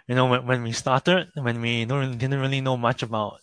[0.09, 3.43] You know, when, when we started, when we don't, didn't really know much about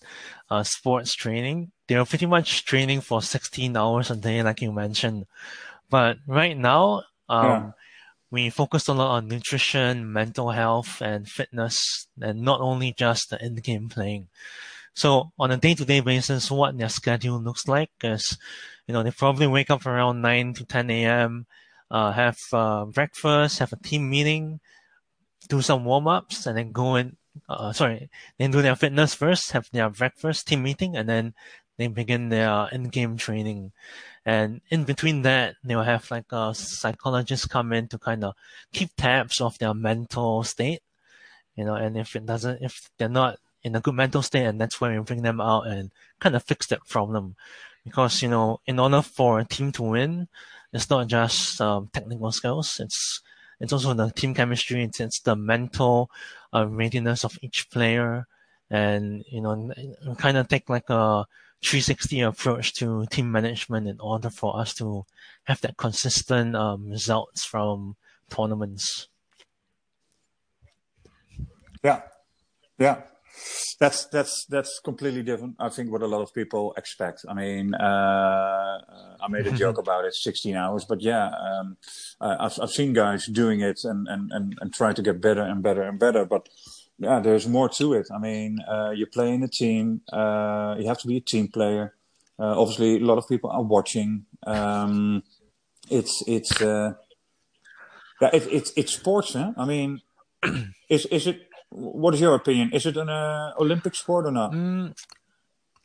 [0.50, 4.72] uh, sports training, they were pretty much training for 16 hours a day, like you
[4.74, 5.28] mentioned.
[5.90, 7.72] But right now, um, Yeah.
[8.32, 13.44] we focus a lot on nutrition, mental health, and fitness, and not only just the
[13.46, 14.28] in-game playing.
[14.94, 18.38] So on a day-to-day basis, what their schedule looks like is,
[18.88, 21.46] you know, they probably wake up around 9 to 10 a.m.,
[21.92, 24.60] uh, have uh, breakfast, have a team meeting,
[25.48, 27.18] do some warm-ups, and then go in,
[27.50, 31.34] uh, sorry, then do their fitness first, have their breakfast, team meeting, and then
[31.78, 33.72] they begin their in-game training.
[34.26, 38.34] And in between that, they'll have like a psychologist come in to kind of
[38.74, 40.82] keep tabs of their mental state,
[41.56, 44.60] you know, and if it doesn't, if they're not in a good mental state, and
[44.60, 47.36] that's where we bring them out and kind of fix that problem.
[47.84, 50.28] Because, you know, in order for a team to win,
[50.74, 53.22] it's not just um, technical skills, it's
[53.60, 56.10] it's also the team chemistry, it's, it's the mental
[56.54, 58.28] uh, readiness of each player,
[58.70, 59.72] and, you know,
[60.18, 61.26] kind of take like a
[61.64, 65.06] 360 approach to team management in order for us to
[65.46, 67.96] have that consistent um, results from
[68.30, 69.08] tournaments.
[71.84, 72.02] Yeah,
[72.80, 73.02] yeah.
[73.80, 75.56] That's that's that's completely different.
[75.60, 77.26] I think what a lot of people expect.
[77.28, 78.80] I mean, uh,
[79.22, 81.78] I made a joke about it, 16 hours, but yeah, um,
[82.22, 85.62] I've I've seen guys doing it and and and and try to get better and
[85.62, 86.26] better and better.
[86.26, 86.48] But
[86.98, 88.08] yeah, there's more to it.
[88.14, 90.02] I mean, uh, you play in a team.
[90.12, 91.96] Uh, you have to be a team player.
[92.40, 94.26] Uh, obviously, a lot of people are watching.
[94.48, 95.24] Um,
[95.90, 96.94] it's it's uh,
[98.22, 99.34] yeah, it, it's it's sports.
[99.34, 99.52] Huh?
[99.58, 100.02] I mean,
[100.90, 101.45] is is it?
[101.76, 102.72] What is your opinion?
[102.72, 104.54] Is it an uh, Olympic sport or not?
[104.54, 104.96] Mm,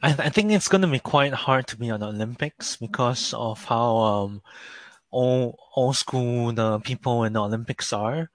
[0.03, 3.35] I, I think it's going to be quite hard to be on the Olympics because
[3.35, 4.43] of how um,
[5.11, 8.31] old, old school the people in the Olympics are.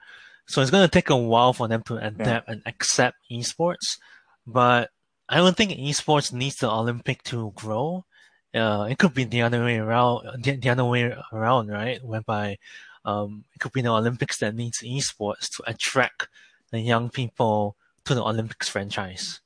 [0.48, 2.54] So it's going to take a while for them to adapt yeah.
[2.54, 3.98] and accept esports.
[4.46, 4.92] But
[5.30, 8.06] I don't think esports needs the Olympic to grow.
[8.54, 12.04] Uh, it could be the other way around, the, the other way around, right?
[12.04, 12.58] Whereby
[13.06, 16.28] um, it could be the Olympics that needs esports to attract
[16.76, 19.42] the young people to the Olympics franchise.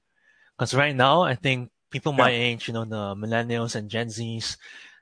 [0.57, 2.17] Because right now, I think people yeah.
[2.17, 4.57] my age, you know, the millennials and Gen Zs,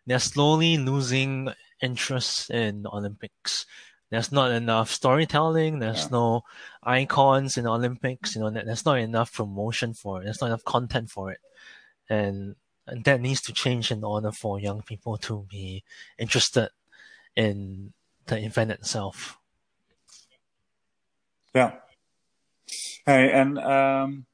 [0.05, 1.49] they're slowly losing
[1.81, 3.65] interest in the Olympics.
[4.09, 5.79] There's not enough storytelling.
[5.79, 6.11] There's yeah.
[6.11, 6.43] no
[6.83, 8.35] icons in the Olympics.
[8.35, 10.25] You know, there's not enough promotion for it.
[10.25, 11.39] There's not enough content for it,
[12.09, 15.83] and, and that needs to change in order for young people to be
[16.17, 16.69] interested
[17.35, 17.93] in
[18.27, 19.37] the event itself.
[21.53, 21.73] Yeah.
[23.07, 24.25] Hey, and um,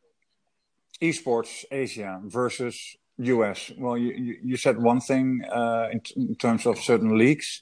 [1.00, 3.72] esports Asia versus US.
[3.78, 7.62] Well, you, you said one thing uh, in, in, terms of certain leagues.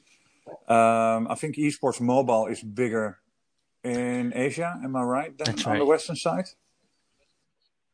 [0.70, 3.20] Um, I think esports mobile is bigger
[3.84, 4.80] in Asia.
[4.82, 5.38] Am I right?
[5.38, 6.46] Than that's on the Western side.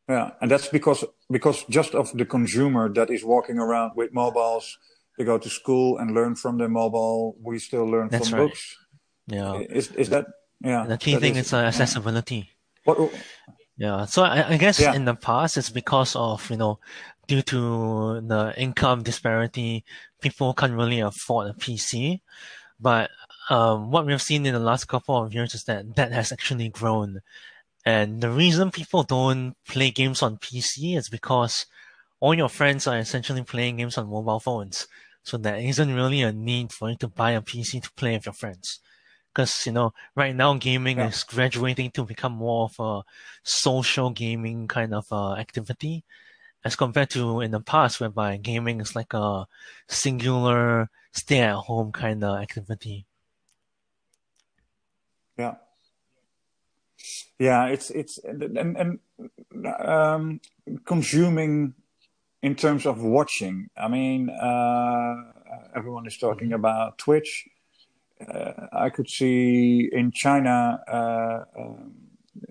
[0.08, 4.78] Yeah, and that's because because just of the consumer that is walking around with mobiles.
[5.18, 7.36] They go to school and learn from their mobile.
[7.42, 8.48] We still learn that's from right.
[8.48, 8.78] books.
[9.26, 9.58] Yeah.
[9.58, 10.28] Is is that
[10.62, 10.86] yeah?
[10.86, 12.57] The key thing is, is uh, accessibility.
[12.88, 13.12] What,
[13.78, 14.06] yeah.
[14.06, 14.96] So I, I guess Yeah.
[14.96, 16.80] in the past it's because of, you know,
[17.28, 19.84] due to the income disparity,
[20.22, 22.22] people can't really afford a PC.
[22.80, 23.10] But
[23.50, 26.70] um, what we've seen in the last couple of years is that that has actually
[26.70, 27.20] grown.
[27.86, 31.66] And the reason people don't play games on PC is because
[32.22, 34.88] all your friends are essentially playing games on mobile phones.
[35.24, 38.28] So there isn't really a need for you to buy a PC to play with
[38.28, 38.80] your friends
[39.38, 41.10] because you know right now gaming Yeah.
[41.10, 43.04] is graduating to become more of a
[43.44, 46.04] social gaming kind of uh, activity
[46.66, 49.46] as compared to in the past whereby gaming is like a
[49.88, 53.06] singular stay at home kind of activity
[55.38, 55.56] Yeah.
[57.38, 59.00] Yeah, it's it's and and
[59.86, 60.42] um,
[60.84, 61.76] consuming
[62.42, 63.70] in terms of watching.
[63.78, 65.14] I mean, uh,
[65.76, 67.48] everyone is talking about Twitch.
[68.22, 71.94] Uh, I could see in China, uh, um,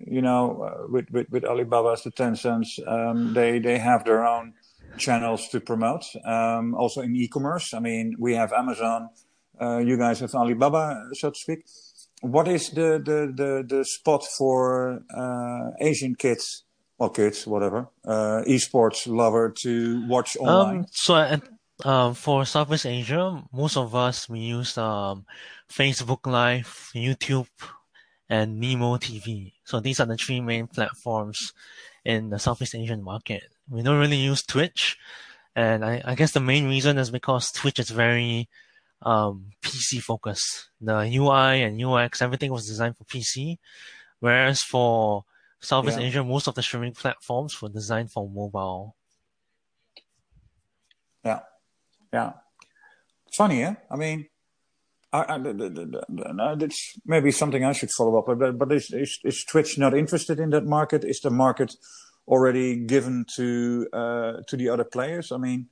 [0.06, 4.54] you know, uh, with, with with Alibaba's the Tencents, um, they they have their own
[4.98, 6.04] channels to promote.
[6.24, 9.10] Um, also in e-commerce, I mean, we have Amazon.
[9.60, 11.64] Uh, you guys have Alibaba, so to speak
[12.20, 16.64] what is the the the, the spot for uh, Asian kids
[16.98, 20.78] or kids, whatever, uh, esports lover to watch online?
[20.78, 21.42] Um, so at,
[21.84, 25.26] um, for Southeast Asia, most of us we use um,
[25.70, 27.48] Facebook Live, YouTube,
[28.28, 29.52] and Nimo TV.
[29.64, 31.52] So these are the three main platforms
[32.04, 33.44] in the Southeast Asian market.
[33.68, 34.96] We don't really use Twitch,
[35.54, 38.48] and I, I guess the main reason is because Twitch is very
[39.02, 40.70] um, PC focused.
[40.80, 43.58] The UI and UX, everything was designed for PC,
[44.20, 45.24] whereas for
[45.60, 46.06] Southeast Yeah.
[46.06, 48.96] Asia, most of the streaming platforms were designed for mobile.
[51.24, 51.40] Yeah,
[52.12, 52.32] yeah.
[53.32, 53.74] Funny, eh?
[53.90, 54.28] I mean,
[55.12, 58.26] I, I, the, that's maybe something I should follow up.
[58.26, 61.04] But, but is, is is Twitch not interested in that market?
[61.04, 61.74] Is the market
[62.26, 65.32] already given to uh, to the other players?
[65.32, 65.68] I mean,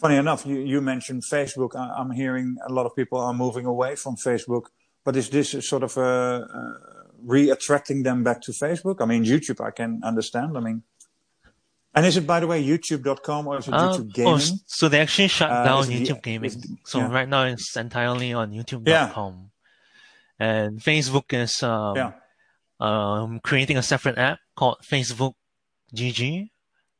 [0.00, 1.76] funny enough, you, you mentioned Facebook.
[1.76, 4.66] I, I'm hearing a lot of people are moving away from Facebook.
[5.04, 6.72] But is this sort of uh, uh,
[7.24, 8.96] re-attracting them back to Facebook?
[9.00, 10.56] I mean, YouTube, I can understand.
[10.56, 10.82] I mean,
[11.94, 14.34] and is it by the way YouTube.com or is it Uh, YouTube oh, Gaming?
[14.34, 16.50] s- so they actually shut Uh, down is the- YouTube Gaming.
[16.50, 17.08] is- so yeah.
[17.10, 19.50] right now it's entirely on YouTube.com.
[20.38, 22.12] And Facebook is um, yeah,
[22.78, 25.34] um, creating a separate app called Facebook
[25.94, 26.50] GG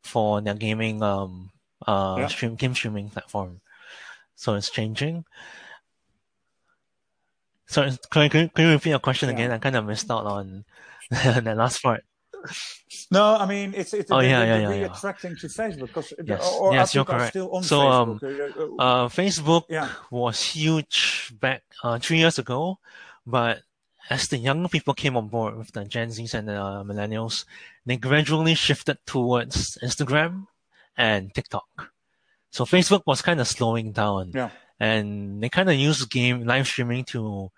[0.03, 1.51] for their gaming um,
[1.87, 2.27] uh, Yeah.
[2.29, 3.61] stream game streaming platform.
[4.35, 5.25] So it's changing.
[7.67, 9.35] So can, you- can, can you repeat your question Yeah.
[9.35, 9.51] again?
[9.53, 10.65] I kind of missed out on
[11.11, 12.05] that last part.
[13.11, 16.41] No, I mean it's it's Oh, yeah, yeah, yeah, re-attracting to Facebook because Yes.
[16.61, 17.33] or Yes, are you're correct.
[17.33, 18.57] still on So, um, Facebook?
[18.79, 22.79] Uh, uh, Uh, Facebook yeah, was huge back uh, three years ago,
[23.27, 23.63] but
[24.11, 27.45] as the young people came on board with the Gen Zs and the uh, millennials,
[27.85, 30.47] they gradually shifted towards Instagram
[30.97, 31.93] and TikTok.
[32.51, 36.67] So Facebook was kind of slowing down, yeah, and they kind of used game live
[36.67, 37.51] streaming to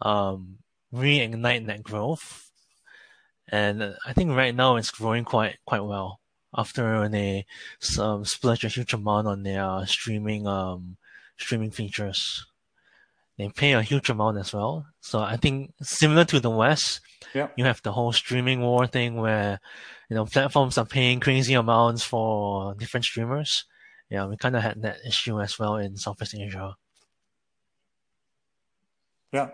[0.00, 0.58] um,
[0.92, 2.50] reignite that growth.
[3.52, 6.20] And I think right now it's growing quite quite well
[6.56, 7.44] after they
[7.98, 10.96] um, splurge a huge amount on their uh, streaming um,
[11.36, 12.46] streaming features.
[13.36, 14.86] They pay a huge amount as well.
[15.00, 17.00] So I think similar to the West,
[17.34, 17.48] yeah.
[17.56, 19.60] you have the whole streaming war thing where
[20.08, 23.64] you know platforms are paying crazy amounts for different streamers.
[24.08, 26.76] Yeah, we kind of had that issue as well in Southeast Asia.
[29.32, 29.50] Yeah.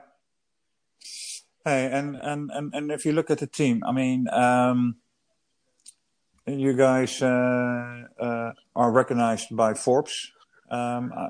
[1.68, 4.96] Hey, and, and, and, and if you look at the team, I mean, um,
[6.46, 10.32] you guys uh, uh, are recognized by Forbes.
[10.70, 11.28] Um, uh,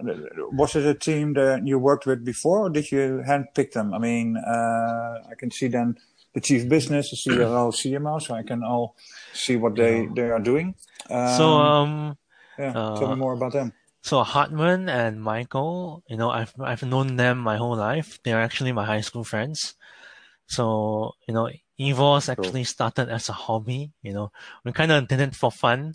[0.52, 3.92] was it a team that you worked with before, or did you handpick them?
[3.92, 5.98] I mean, uh, I can see then
[6.34, 8.94] the chief business, the CRO, CMO, so I can all
[9.32, 10.76] see what they, they are doing.
[11.10, 12.18] Um, so, um,
[12.56, 13.72] yeah, tell me uh, more about them.
[14.02, 18.20] So Hartman and Michael, you know, I've I've known them my whole life.
[18.22, 19.74] They're actually my high school friends.
[20.48, 24.32] So, you know, EVOS actually started as a hobby, you know,
[24.64, 25.94] we kind of did it for fun.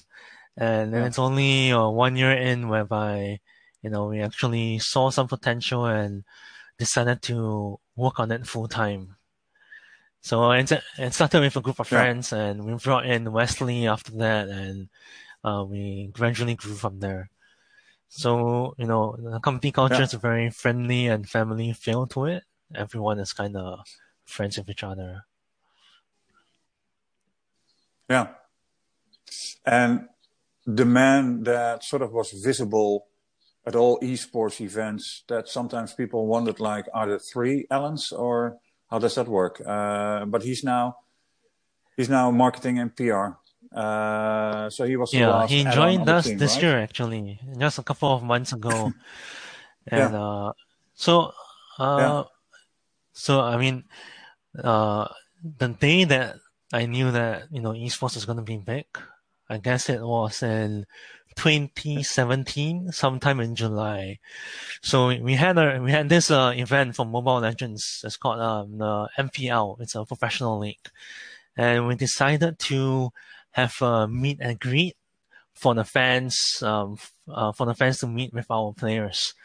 [0.55, 1.07] And then yeah.
[1.07, 3.39] it's only uh, one year in whereby,
[3.81, 6.23] you know, we actually saw some potential and
[6.77, 9.15] decided to work on it full time.
[10.21, 12.45] So it, it started with a group of friends yeah.
[12.45, 14.87] and we brought in Wesley after that and
[15.43, 17.29] uh, we gradually grew from there.
[18.07, 20.03] So, you know, the company culture yeah.
[20.03, 22.43] is very friendly and family feel to it.
[22.73, 23.79] Everyone is kind of
[24.25, 25.25] friends with each other.
[28.09, 28.27] Yeah.
[29.65, 30.07] And
[30.65, 33.07] the man that sort of was visible
[33.65, 38.57] at all esports events that sometimes people wondered like, are there three Allens or
[38.89, 39.61] how does that work?
[39.65, 40.97] Uh, but he's now,
[41.95, 43.39] he's now marketing and PR.
[43.73, 46.63] Uh, so he was yeah, he joined us team, this right?
[46.63, 48.93] year actually, just a couple of months ago.
[49.87, 50.21] and, yeah.
[50.21, 50.51] uh,
[50.93, 51.33] so,
[51.79, 52.23] uh, yeah.
[53.13, 53.85] So I mean,
[54.61, 55.07] uh,
[55.43, 56.37] the day that
[56.71, 58.85] I knew that, you know, esports was going to be big,
[59.49, 60.85] I guess it was in
[61.35, 64.19] 2017, sometime in July.
[64.81, 68.01] So we had a, we had this, uh, event for Mobile Legends.
[68.03, 69.81] It's called, um, the MPL.
[69.81, 70.89] It's a professional league.
[71.55, 73.11] And we decided to
[73.51, 74.95] have a meet and greet
[75.53, 76.97] for the fans, um,
[77.27, 79.35] uh, for the fans to meet with our players.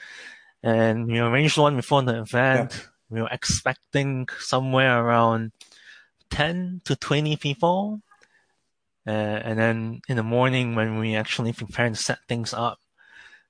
[0.62, 2.88] And we arranged one before the event.
[3.10, 5.52] We were expecting somewhere around
[6.30, 8.02] 10 to 20 people.
[9.06, 12.78] Uh, and then in the morning when we actually prepared to set things up,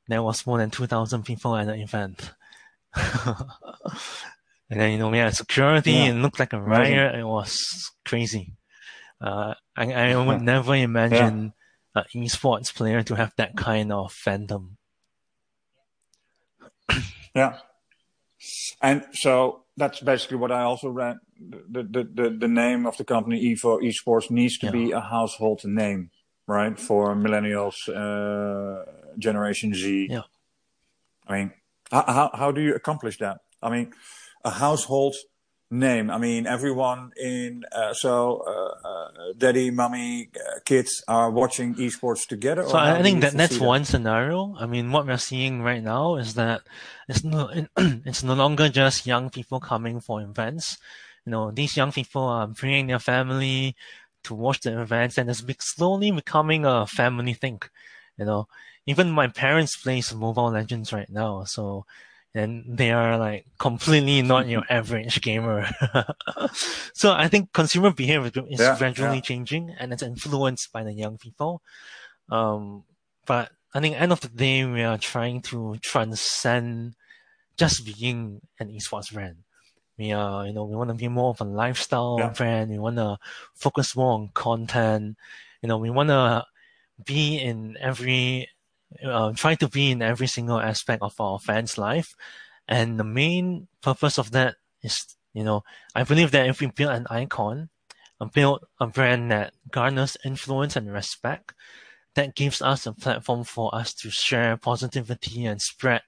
[0.07, 2.33] there was more than 2,000 people at the event.
[2.95, 6.05] and then, you know, we had security yeah.
[6.05, 7.17] and looked like a riot.
[7.17, 8.55] It was crazy.
[9.21, 11.53] Uh, I, I would never imagine
[11.97, 12.03] yeah.
[12.15, 14.77] an esports player to have that kind of fandom.
[17.35, 17.59] yeah.
[18.81, 21.19] And so that's basically what I also read.
[21.41, 24.73] The, the, the, the name of the company, Evo Esports, needs to yeah.
[24.73, 26.11] be a household name,
[26.47, 26.79] right?
[26.79, 28.85] For millennials, uh,
[29.19, 30.09] Generation Z.
[30.11, 30.23] Yeah.
[31.27, 31.53] I mean,
[31.91, 33.39] how, how do you accomplish that?
[33.63, 33.93] I mean,
[34.45, 35.15] a household
[35.71, 36.11] name.
[36.11, 38.98] I mean, everyone in uh, so uh, uh,
[39.37, 42.65] daddy, mommy, uh, kids are watching esports together.
[42.67, 44.55] So I think that that's one scenario.
[44.59, 46.63] I mean, what we're seeing right now is that
[47.09, 50.79] it's no it's no longer just young people coming for events.
[51.25, 53.77] You know, these young people are bringing their family
[54.25, 57.61] to watch the events, and it's slowly becoming a family thing.
[58.17, 58.49] You know,
[58.87, 61.87] even my parents play Mobile Legends right now, so
[62.35, 65.67] and they are like completely not your average gamer.
[66.93, 69.23] so I think consumer behavior is yeah, gradually yeah.
[69.23, 71.63] changing and it's influenced by the young people.
[72.31, 72.85] Um,
[73.27, 76.95] but I think end of the day, we are trying to transcend
[77.57, 79.37] just being an esports brand.
[79.99, 82.31] We are, you know, we want to be more of a lifestyle yeah.
[82.31, 82.71] brand.
[82.71, 83.19] We want to
[83.55, 85.17] focus more on content.
[85.61, 86.45] You know, we want to
[87.05, 88.49] be in every
[89.05, 92.15] uh, try to be in every single aspect of our fans' life.
[92.69, 95.65] And the main purpose of that is, you know,
[95.95, 97.71] I believe that if we build an icon,
[98.33, 101.55] build a brand that garners influence and respect,
[102.15, 106.03] that gives us a platform for us to share positivity and spread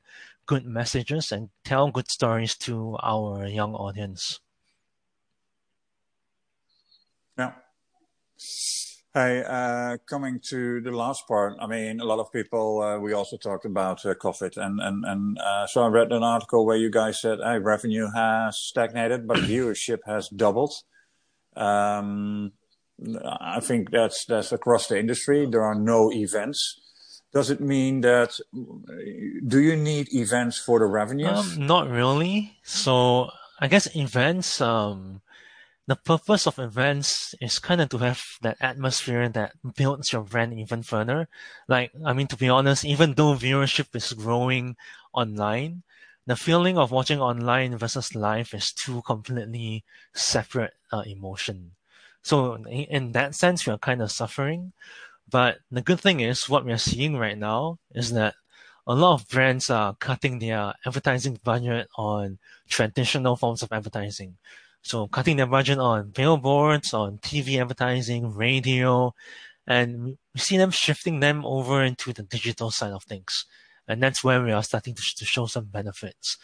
[0.47, 4.41] good messages and tell good stories to our young audience.
[7.39, 7.53] Yeah.
[9.13, 13.13] Hey, uh, coming to the last part, I mean, a lot of people, uh, we
[13.13, 16.77] also talked about uh, COVID and, and, and, uh, so I read an article where
[16.77, 20.73] you guys said, hey, revenue has stagnated, but viewership has doubled.
[21.57, 22.53] Um,
[23.41, 25.45] I think that's, that's across the industry.
[25.45, 26.79] There are no events.
[27.33, 31.57] Does it mean that, do you need events for the revenues?
[31.57, 32.57] Um, not really.
[32.63, 35.21] So I guess events, um,
[35.91, 40.57] the purpose of events is kind of to have that atmosphere that builds your brand
[40.57, 41.27] even further.
[41.67, 44.77] Like, I mean, to be honest, even though viewership is growing
[45.13, 45.83] online,
[46.29, 49.83] the feeling of watching online versus live is two completely
[50.15, 51.73] separate uh, emotion.
[52.23, 54.73] So in that sense, we are kind of suffering.
[55.29, 58.37] But the good thing is what we are seeing right now is that
[58.87, 62.39] a lot of brands are cutting their advertising budget on
[62.69, 64.37] traditional forms of advertising
[64.83, 69.15] So cutting their budget on billboards, on TV advertising, radio,
[69.67, 73.45] and we see them shifting them over into the digital side of things.
[73.87, 76.37] And that's where we are starting to, to show some benefits.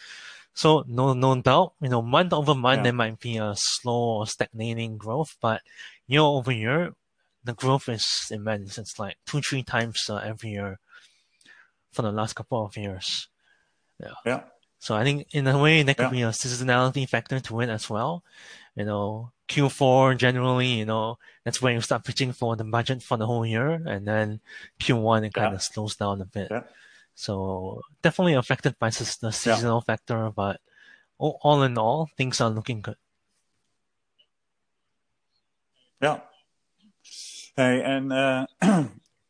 [0.54, 2.82] So no, no doubt, you know, month over month, Yeah.
[2.84, 5.62] there might be a slow or stagnating growth, but
[6.06, 6.92] year over year,
[7.44, 8.78] the growth is immense.
[8.78, 10.78] It's like two, three times uh, every year
[11.92, 13.28] for the last couple of years.
[14.00, 14.14] Yeah.
[14.24, 14.40] Yeah.
[14.86, 16.18] So I think in a way that could Yeah.
[16.18, 18.22] be a seasonality factor to it as well.
[18.76, 23.16] You know, Q4 generally, you know, that's when you start pitching for the budget for
[23.18, 24.40] the whole year, and then
[24.78, 26.52] Q1 it kind of slows down a bit.
[26.52, 26.62] Yeah.
[27.16, 30.60] So definitely affected by the seasonal factor, but
[31.18, 32.98] all, all in all, things are looking good.
[36.00, 36.20] Yeah.
[37.56, 38.46] Hey, and uh,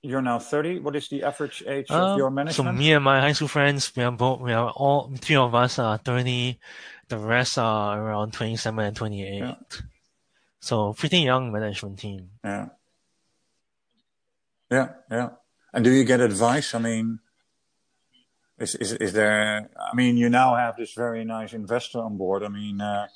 [0.07, 0.81] you're now 30.
[0.81, 3.93] What is the average age of Um, your so me and my high school friends,
[3.97, 6.59] we are both, we are all, three of us are 30,
[7.09, 9.39] the rest are around 27 and 28.
[9.39, 9.55] Yeah.
[10.61, 12.31] So pretty young management team.
[12.45, 12.69] Yeah.
[14.71, 15.29] Yeah, yeah.
[15.73, 16.75] And do you get advice?
[16.75, 17.21] I mean,
[18.59, 19.69] is is is there?
[19.77, 22.43] I mean, you now have this very nice investor on board.
[22.43, 23.07] I mean, uh,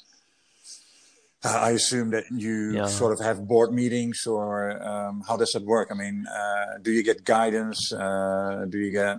[1.43, 2.87] I assume that you Yeah.
[2.87, 5.89] sort of have board meetings, or um, how does that work?
[5.91, 7.93] I mean, uh, do you get guidance?
[7.93, 9.19] Uh, do you get?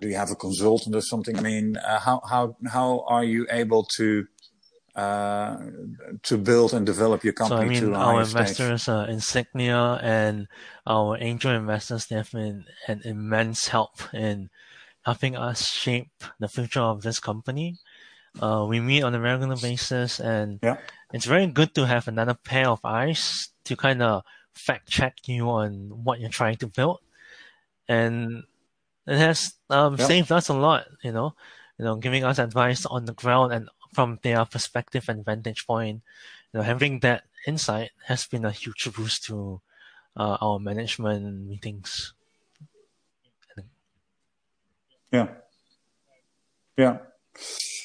[0.00, 1.38] Do you have a consultant or something?
[1.38, 4.26] I mean, uh, how how how are you able to
[4.96, 5.56] uh,
[6.22, 10.48] to build and develop your So I company mean, our investors, uh, Insignia and
[10.86, 14.50] our angel investors, they have been an immense help in
[15.04, 17.78] helping us shape the future of this company.
[18.40, 20.76] Uh, we meet on a regular basis and Yeah.
[21.12, 25.48] It's very good to have another pair of eyes to kind of fact check you
[25.48, 27.00] on what you're trying to build.
[27.88, 28.44] And
[29.06, 30.06] it has um, Yeah.
[30.06, 31.34] saved us a lot, you know,
[31.78, 36.02] you know, giving us advice on the ground and from their perspective and vantage point.
[36.52, 39.60] You know, having that insight has been a huge boost to
[40.16, 42.14] uh, our management meetings.
[45.12, 45.28] Yeah.
[46.76, 46.98] Yeah.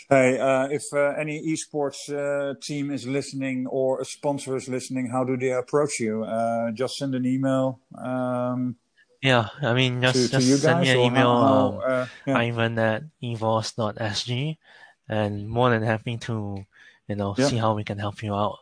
[0.10, 5.10] Hey, uh, if uh, any esports uh, team is listening or a sponsor is listening,
[5.10, 6.24] how do they approach you?
[6.24, 8.78] Uh, just send an email um,
[9.22, 11.80] Yeah, I mean, just, to, to just you send me an email, how, how, um,
[11.86, 12.38] uh, yeah.
[12.38, 14.58] Ivan at evos.sg,
[15.10, 16.66] and more than happy to,
[17.10, 17.50] you know, Yeah.
[17.50, 18.60] see how we can help you out.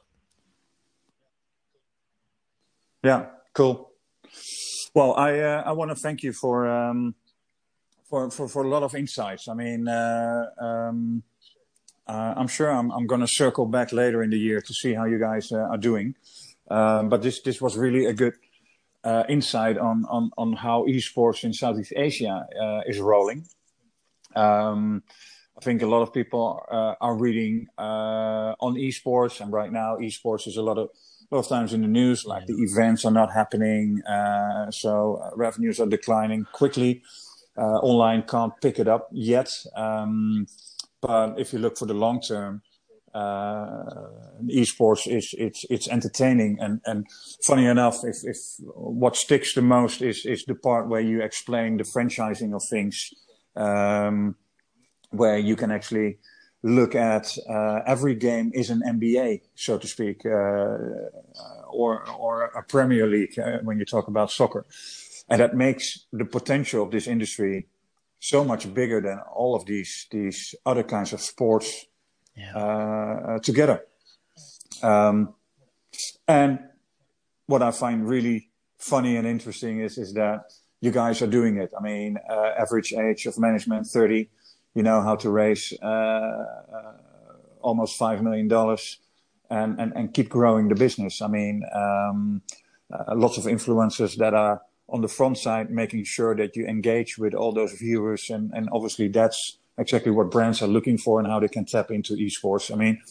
[3.03, 3.91] Yeah, cool.
[4.95, 7.15] Well, I uh, I want to thank you for um,
[8.09, 9.47] for, for for a lot of insights.
[9.47, 11.23] I mean, uh, um,
[12.13, 15.05] I'm sure I'm I'm going to circle back later in the year to see how
[15.05, 16.15] you guys uh, are doing.
[16.69, 18.33] Um, but this this was really a good
[19.03, 23.45] uh, insight on on on how esports in Southeast Asia uh, is rolling.
[24.35, 25.03] Um,
[25.57, 29.97] I think a lot of people uh, are reading uh, on esports, and right now
[29.97, 30.89] esports is a lot of
[31.31, 35.15] a lot of times in the news, like the events are not happening, uh, so
[35.23, 37.01] uh, revenues are declining quickly.
[37.57, 40.45] Uh, online can't pick it up yet, um,
[41.01, 42.61] but if you look for the long term,
[43.15, 44.09] uh,
[44.47, 46.57] esports is it's it's entertaining.
[46.59, 47.05] And and
[47.43, 51.77] funny enough, if if what sticks the most is is the part where you explain
[51.77, 53.13] the franchising of things,
[53.55, 54.35] um,
[55.11, 56.17] where you can actually
[56.61, 60.77] look at uh, every game is an NBA, so to speak, uh,
[61.69, 64.65] or or a Premier League uh, when you talk about soccer,
[65.29, 67.67] and that makes the potential of this industry
[68.31, 71.87] so much bigger than all of these these other kinds of sports
[72.37, 72.57] Yeah.
[72.57, 73.77] uh, together.
[74.81, 75.35] Um,
[76.27, 76.59] and
[77.47, 80.39] what I find really funny and interesting is is that
[80.81, 81.71] you guys are doing it.
[81.77, 84.29] I mean, uh, average age of management thirty.
[84.73, 86.43] You know how to raise uh,
[86.77, 86.93] uh,
[87.61, 88.99] almost five million dollars
[89.49, 91.21] and, and and keep growing the business.
[91.21, 92.41] I mean, um,
[92.91, 97.17] uh, lots of influencers that are on the front side, making sure that you engage
[97.17, 101.27] with all those viewers, and and obviously that's exactly what brands are looking for and
[101.27, 102.71] how they can tap into esports.
[102.71, 103.01] I mean,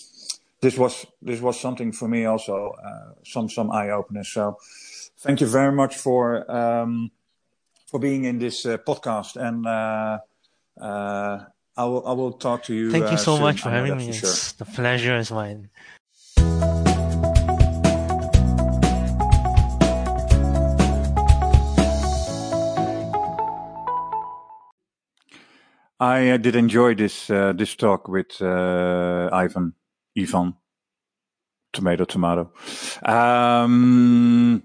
[0.61, 4.29] this was this was something for me also, uh, some some eye openers.
[4.29, 4.59] So,
[5.19, 7.11] thank you very much for um,
[7.87, 10.19] for being in this uh, podcast, and uh,
[10.81, 11.45] uh,
[11.77, 12.91] I will I will talk to you.
[12.91, 13.43] Thank you uh, so soon.
[13.43, 14.07] much for I having me.
[14.09, 14.31] for sure.
[14.31, 15.71] It's the pleasure is mine.
[26.01, 29.75] I uh, did enjoy this uh, this talk with uh, Ivan,
[30.19, 30.55] Ivan,
[31.73, 32.53] tomato, tomato.
[33.05, 34.63] Um,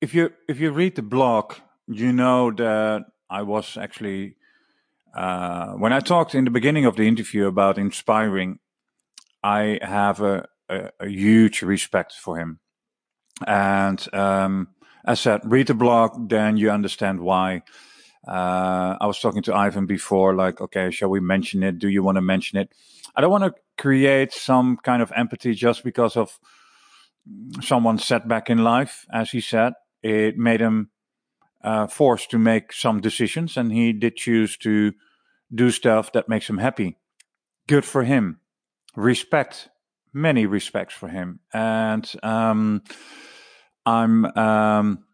[0.00, 1.54] if you if you read the blog,
[1.88, 4.36] you know that I was actually
[5.14, 8.58] uh, when I talked in the beginning of the interview about inspiring.
[9.42, 12.60] I have a, a, a huge respect for him.
[13.46, 14.68] And um,
[15.04, 17.62] as I said, read the blog, then you understand why.
[18.26, 21.78] Uh, I was talking to Ivan before, like, okay, shall we mention it?
[21.78, 22.72] Do you want to mention it?
[23.16, 26.38] I don't want to create some kind of empathy just because of
[27.62, 29.72] someone's setback in life, as he said.
[30.02, 30.90] It made him
[31.62, 34.92] uh, forced to make some decisions, and he did choose to
[35.54, 36.96] do stuff that makes him happy.
[37.66, 38.40] Good for him.
[38.96, 39.68] Respect,
[40.12, 42.82] many respects for him, and um,
[43.86, 45.04] I'm um,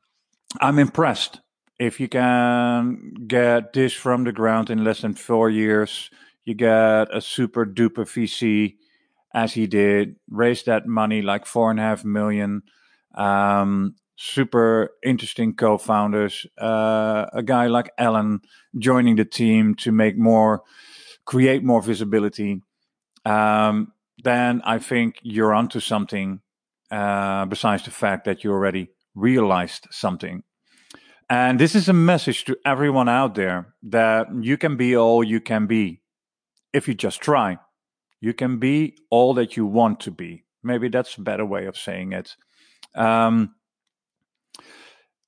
[0.61, 1.41] I'm impressed.
[1.79, 6.11] If you can get this from the ground in less than four years,
[6.45, 8.77] you get a super duper VC,
[9.35, 12.63] as he did, raise that money like four and a half million.
[13.15, 16.47] Um, super interesting co-founders.
[16.59, 18.41] Uh, a guy like Alan
[18.79, 20.63] joining the team to make more,
[21.27, 22.63] create more visibility.
[23.27, 23.93] Um,
[24.25, 26.41] then I think you're onto something.
[26.91, 30.45] Uh, besides the fact that you already realized something.
[31.29, 35.41] And this is a message to everyone out there that you can be all you
[35.41, 36.03] can be
[36.73, 37.59] if you just try.
[38.21, 40.45] You can be all that you want to be.
[40.63, 42.37] Maybe that's a better way of saying it.
[42.95, 43.57] Um,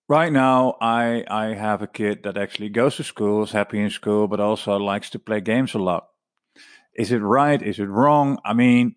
[0.08, 3.90] right now, I I have a kid that actually goes to school, is happy in
[3.90, 6.06] school, but also likes to play games a lot.
[6.94, 7.60] Is it right?
[7.60, 8.38] Is it wrong?
[8.44, 8.94] I mean,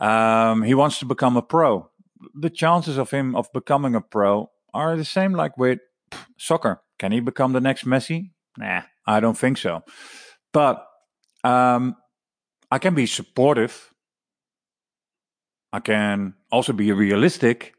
[0.00, 1.90] um, he wants to become a pro.
[2.34, 5.78] The chances of him of becoming a pro are the same like with
[6.38, 6.82] soccer.
[6.98, 8.30] Can he become the next Messi?
[8.58, 9.82] Nah, I don't think so.
[10.52, 10.86] But
[11.44, 11.96] um,
[12.70, 13.92] I can be supportive.
[15.72, 17.74] I can also be realistic.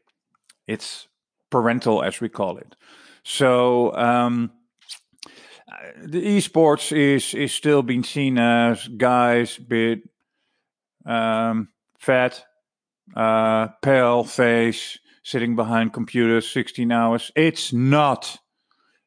[0.66, 1.08] It's
[1.50, 2.74] parental, as we call it.
[3.24, 4.50] So um,
[6.02, 10.00] the esports is is still being seen as guys bit
[11.04, 11.68] um,
[11.98, 12.44] fat,
[13.14, 17.30] uh, pale face, sitting behind computers 16 hours.
[17.36, 18.38] It's not.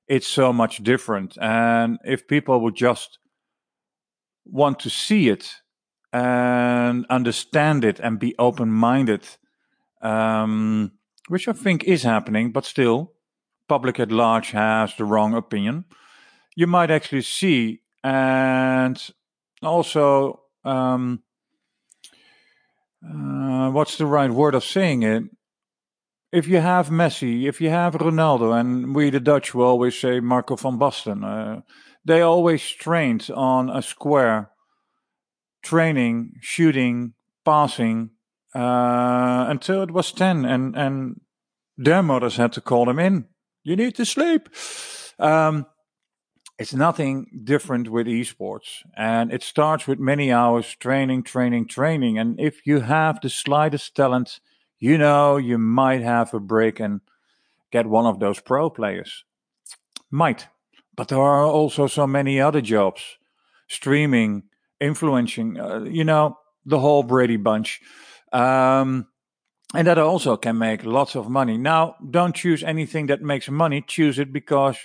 [0.08, 1.38] It's so much different.
[1.42, 3.20] And if people would just
[4.46, 5.56] want to see it
[6.14, 9.28] and understand it and be open minded,
[10.02, 10.92] um,
[11.28, 13.14] which I think is happening, but still,
[13.68, 15.86] public at large has the wrong opinion.
[16.56, 19.02] You might actually see, and
[19.62, 21.24] also, um,
[23.04, 25.24] uh, what's the right word of saying it?
[26.36, 30.20] If you have Messi, if you have Ronaldo, and we the Dutch will always say
[30.20, 31.62] Marco van Basten, uh,
[32.04, 34.52] they always trained on a square,
[35.64, 37.14] training, shooting,
[37.46, 38.10] passing,
[38.54, 41.22] uh, until it was 10 and, and
[41.78, 43.28] their mothers had to call them in.
[43.64, 44.50] You need to sleep.
[45.18, 45.68] Um,
[46.60, 52.20] it's nothing different with esports and it starts with many hours training, training, training.
[52.20, 54.42] And if you have the slightest talent,
[54.80, 57.02] you know, you might have a break and
[57.72, 59.24] get one of those pro players.
[60.12, 60.48] Might.
[60.96, 63.18] But there are also so many other jobs
[63.68, 64.44] streaming,
[64.80, 67.82] influencing, uh, you know, the whole Brady bunch.
[68.32, 69.08] Um,
[69.74, 71.58] and that also can make lots of money.
[71.58, 73.84] Now, don't choose anything that makes money.
[73.86, 74.78] Choose it because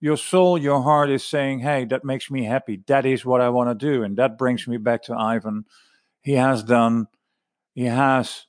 [0.00, 2.82] your soul, your heart is saying, hey, that makes me happy.
[2.86, 4.02] That is what I want to do.
[4.04, 5.64] And that brings me back to Ivan.
[6.22, 7.08] He has done,
[7.74, 8.46] he has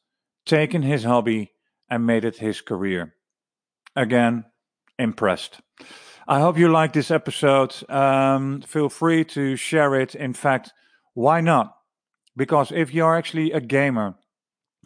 [0.50, 1.52] taken his hobby
[1.90, 3.14] and made it his career.
[3.96, 4.46] Again,
[4.98, 5.62] impressed.
[6.28, 7.76] I hope you like this episode.
[7.90, 10.16] Um, feel free to share it.
[10.16, 10.74] In fact,
[11.14, 11.76] why not?
[12.36, 14.16] Because if you're actually a gamer,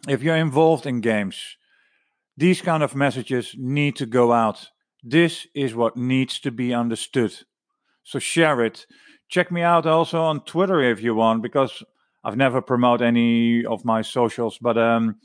[0.08, 1.56] if you're involved in games,
[2.36, 4.68] these kind of messages need to go out.
[5.02, 7.32] This is what needs to be understood.
[8.02, 8.86] So share it.
[9.28, 11.82] Check me out also on Twitter if you want, because
[12.24, 15.16] I've never promote any of my socials, but um,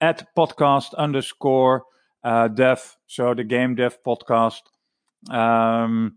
[0.00, 1.84] at podcast underscore
[2.24, 4.60] uh, dev, so the game dev podcast.
[5.30, 6.16] Um,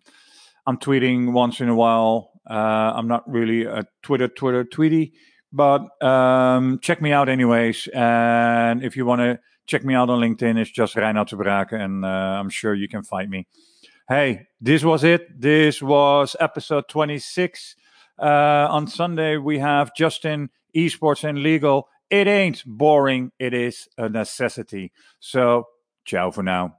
[0.65, 2.31] I'm tweeting once in a while.
[2.49, 5.13] Uh, I'm not really a Twitter Twitter tweety,
[5.51, 7.87] but um, check me out anyways.
[7.93, 11.71] And if you want to check me out on LinkedIn, it's just Reinout te Brake,
[11.71, 13.47] and uh, I'm sure you can find me.
[14.07, 15.39] Hey, this was it.
[15.39, 17.75] This was episode 26.
[18.19, 21.87] Uh, on Sunday, we have Justin, Esports and Legal.
[22.11, 24.91] It ain't boring, it is a necessity.
[25.21, 25.69] So,
[26.03, 26.75] ciao for now.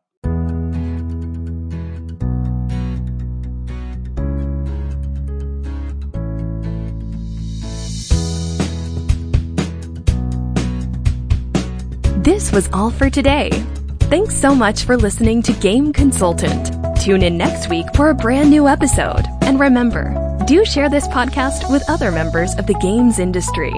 [12.23, 13.51] This was all for today.
[14.03, 16.71] Thanks so much for listening to Game Consultant.
[17.01, 19.25] Tune in next week for a brand new episode.
[19.41, 20.15] And remember,
[20.47, 23.73] do share this podcast with other members of the games industry.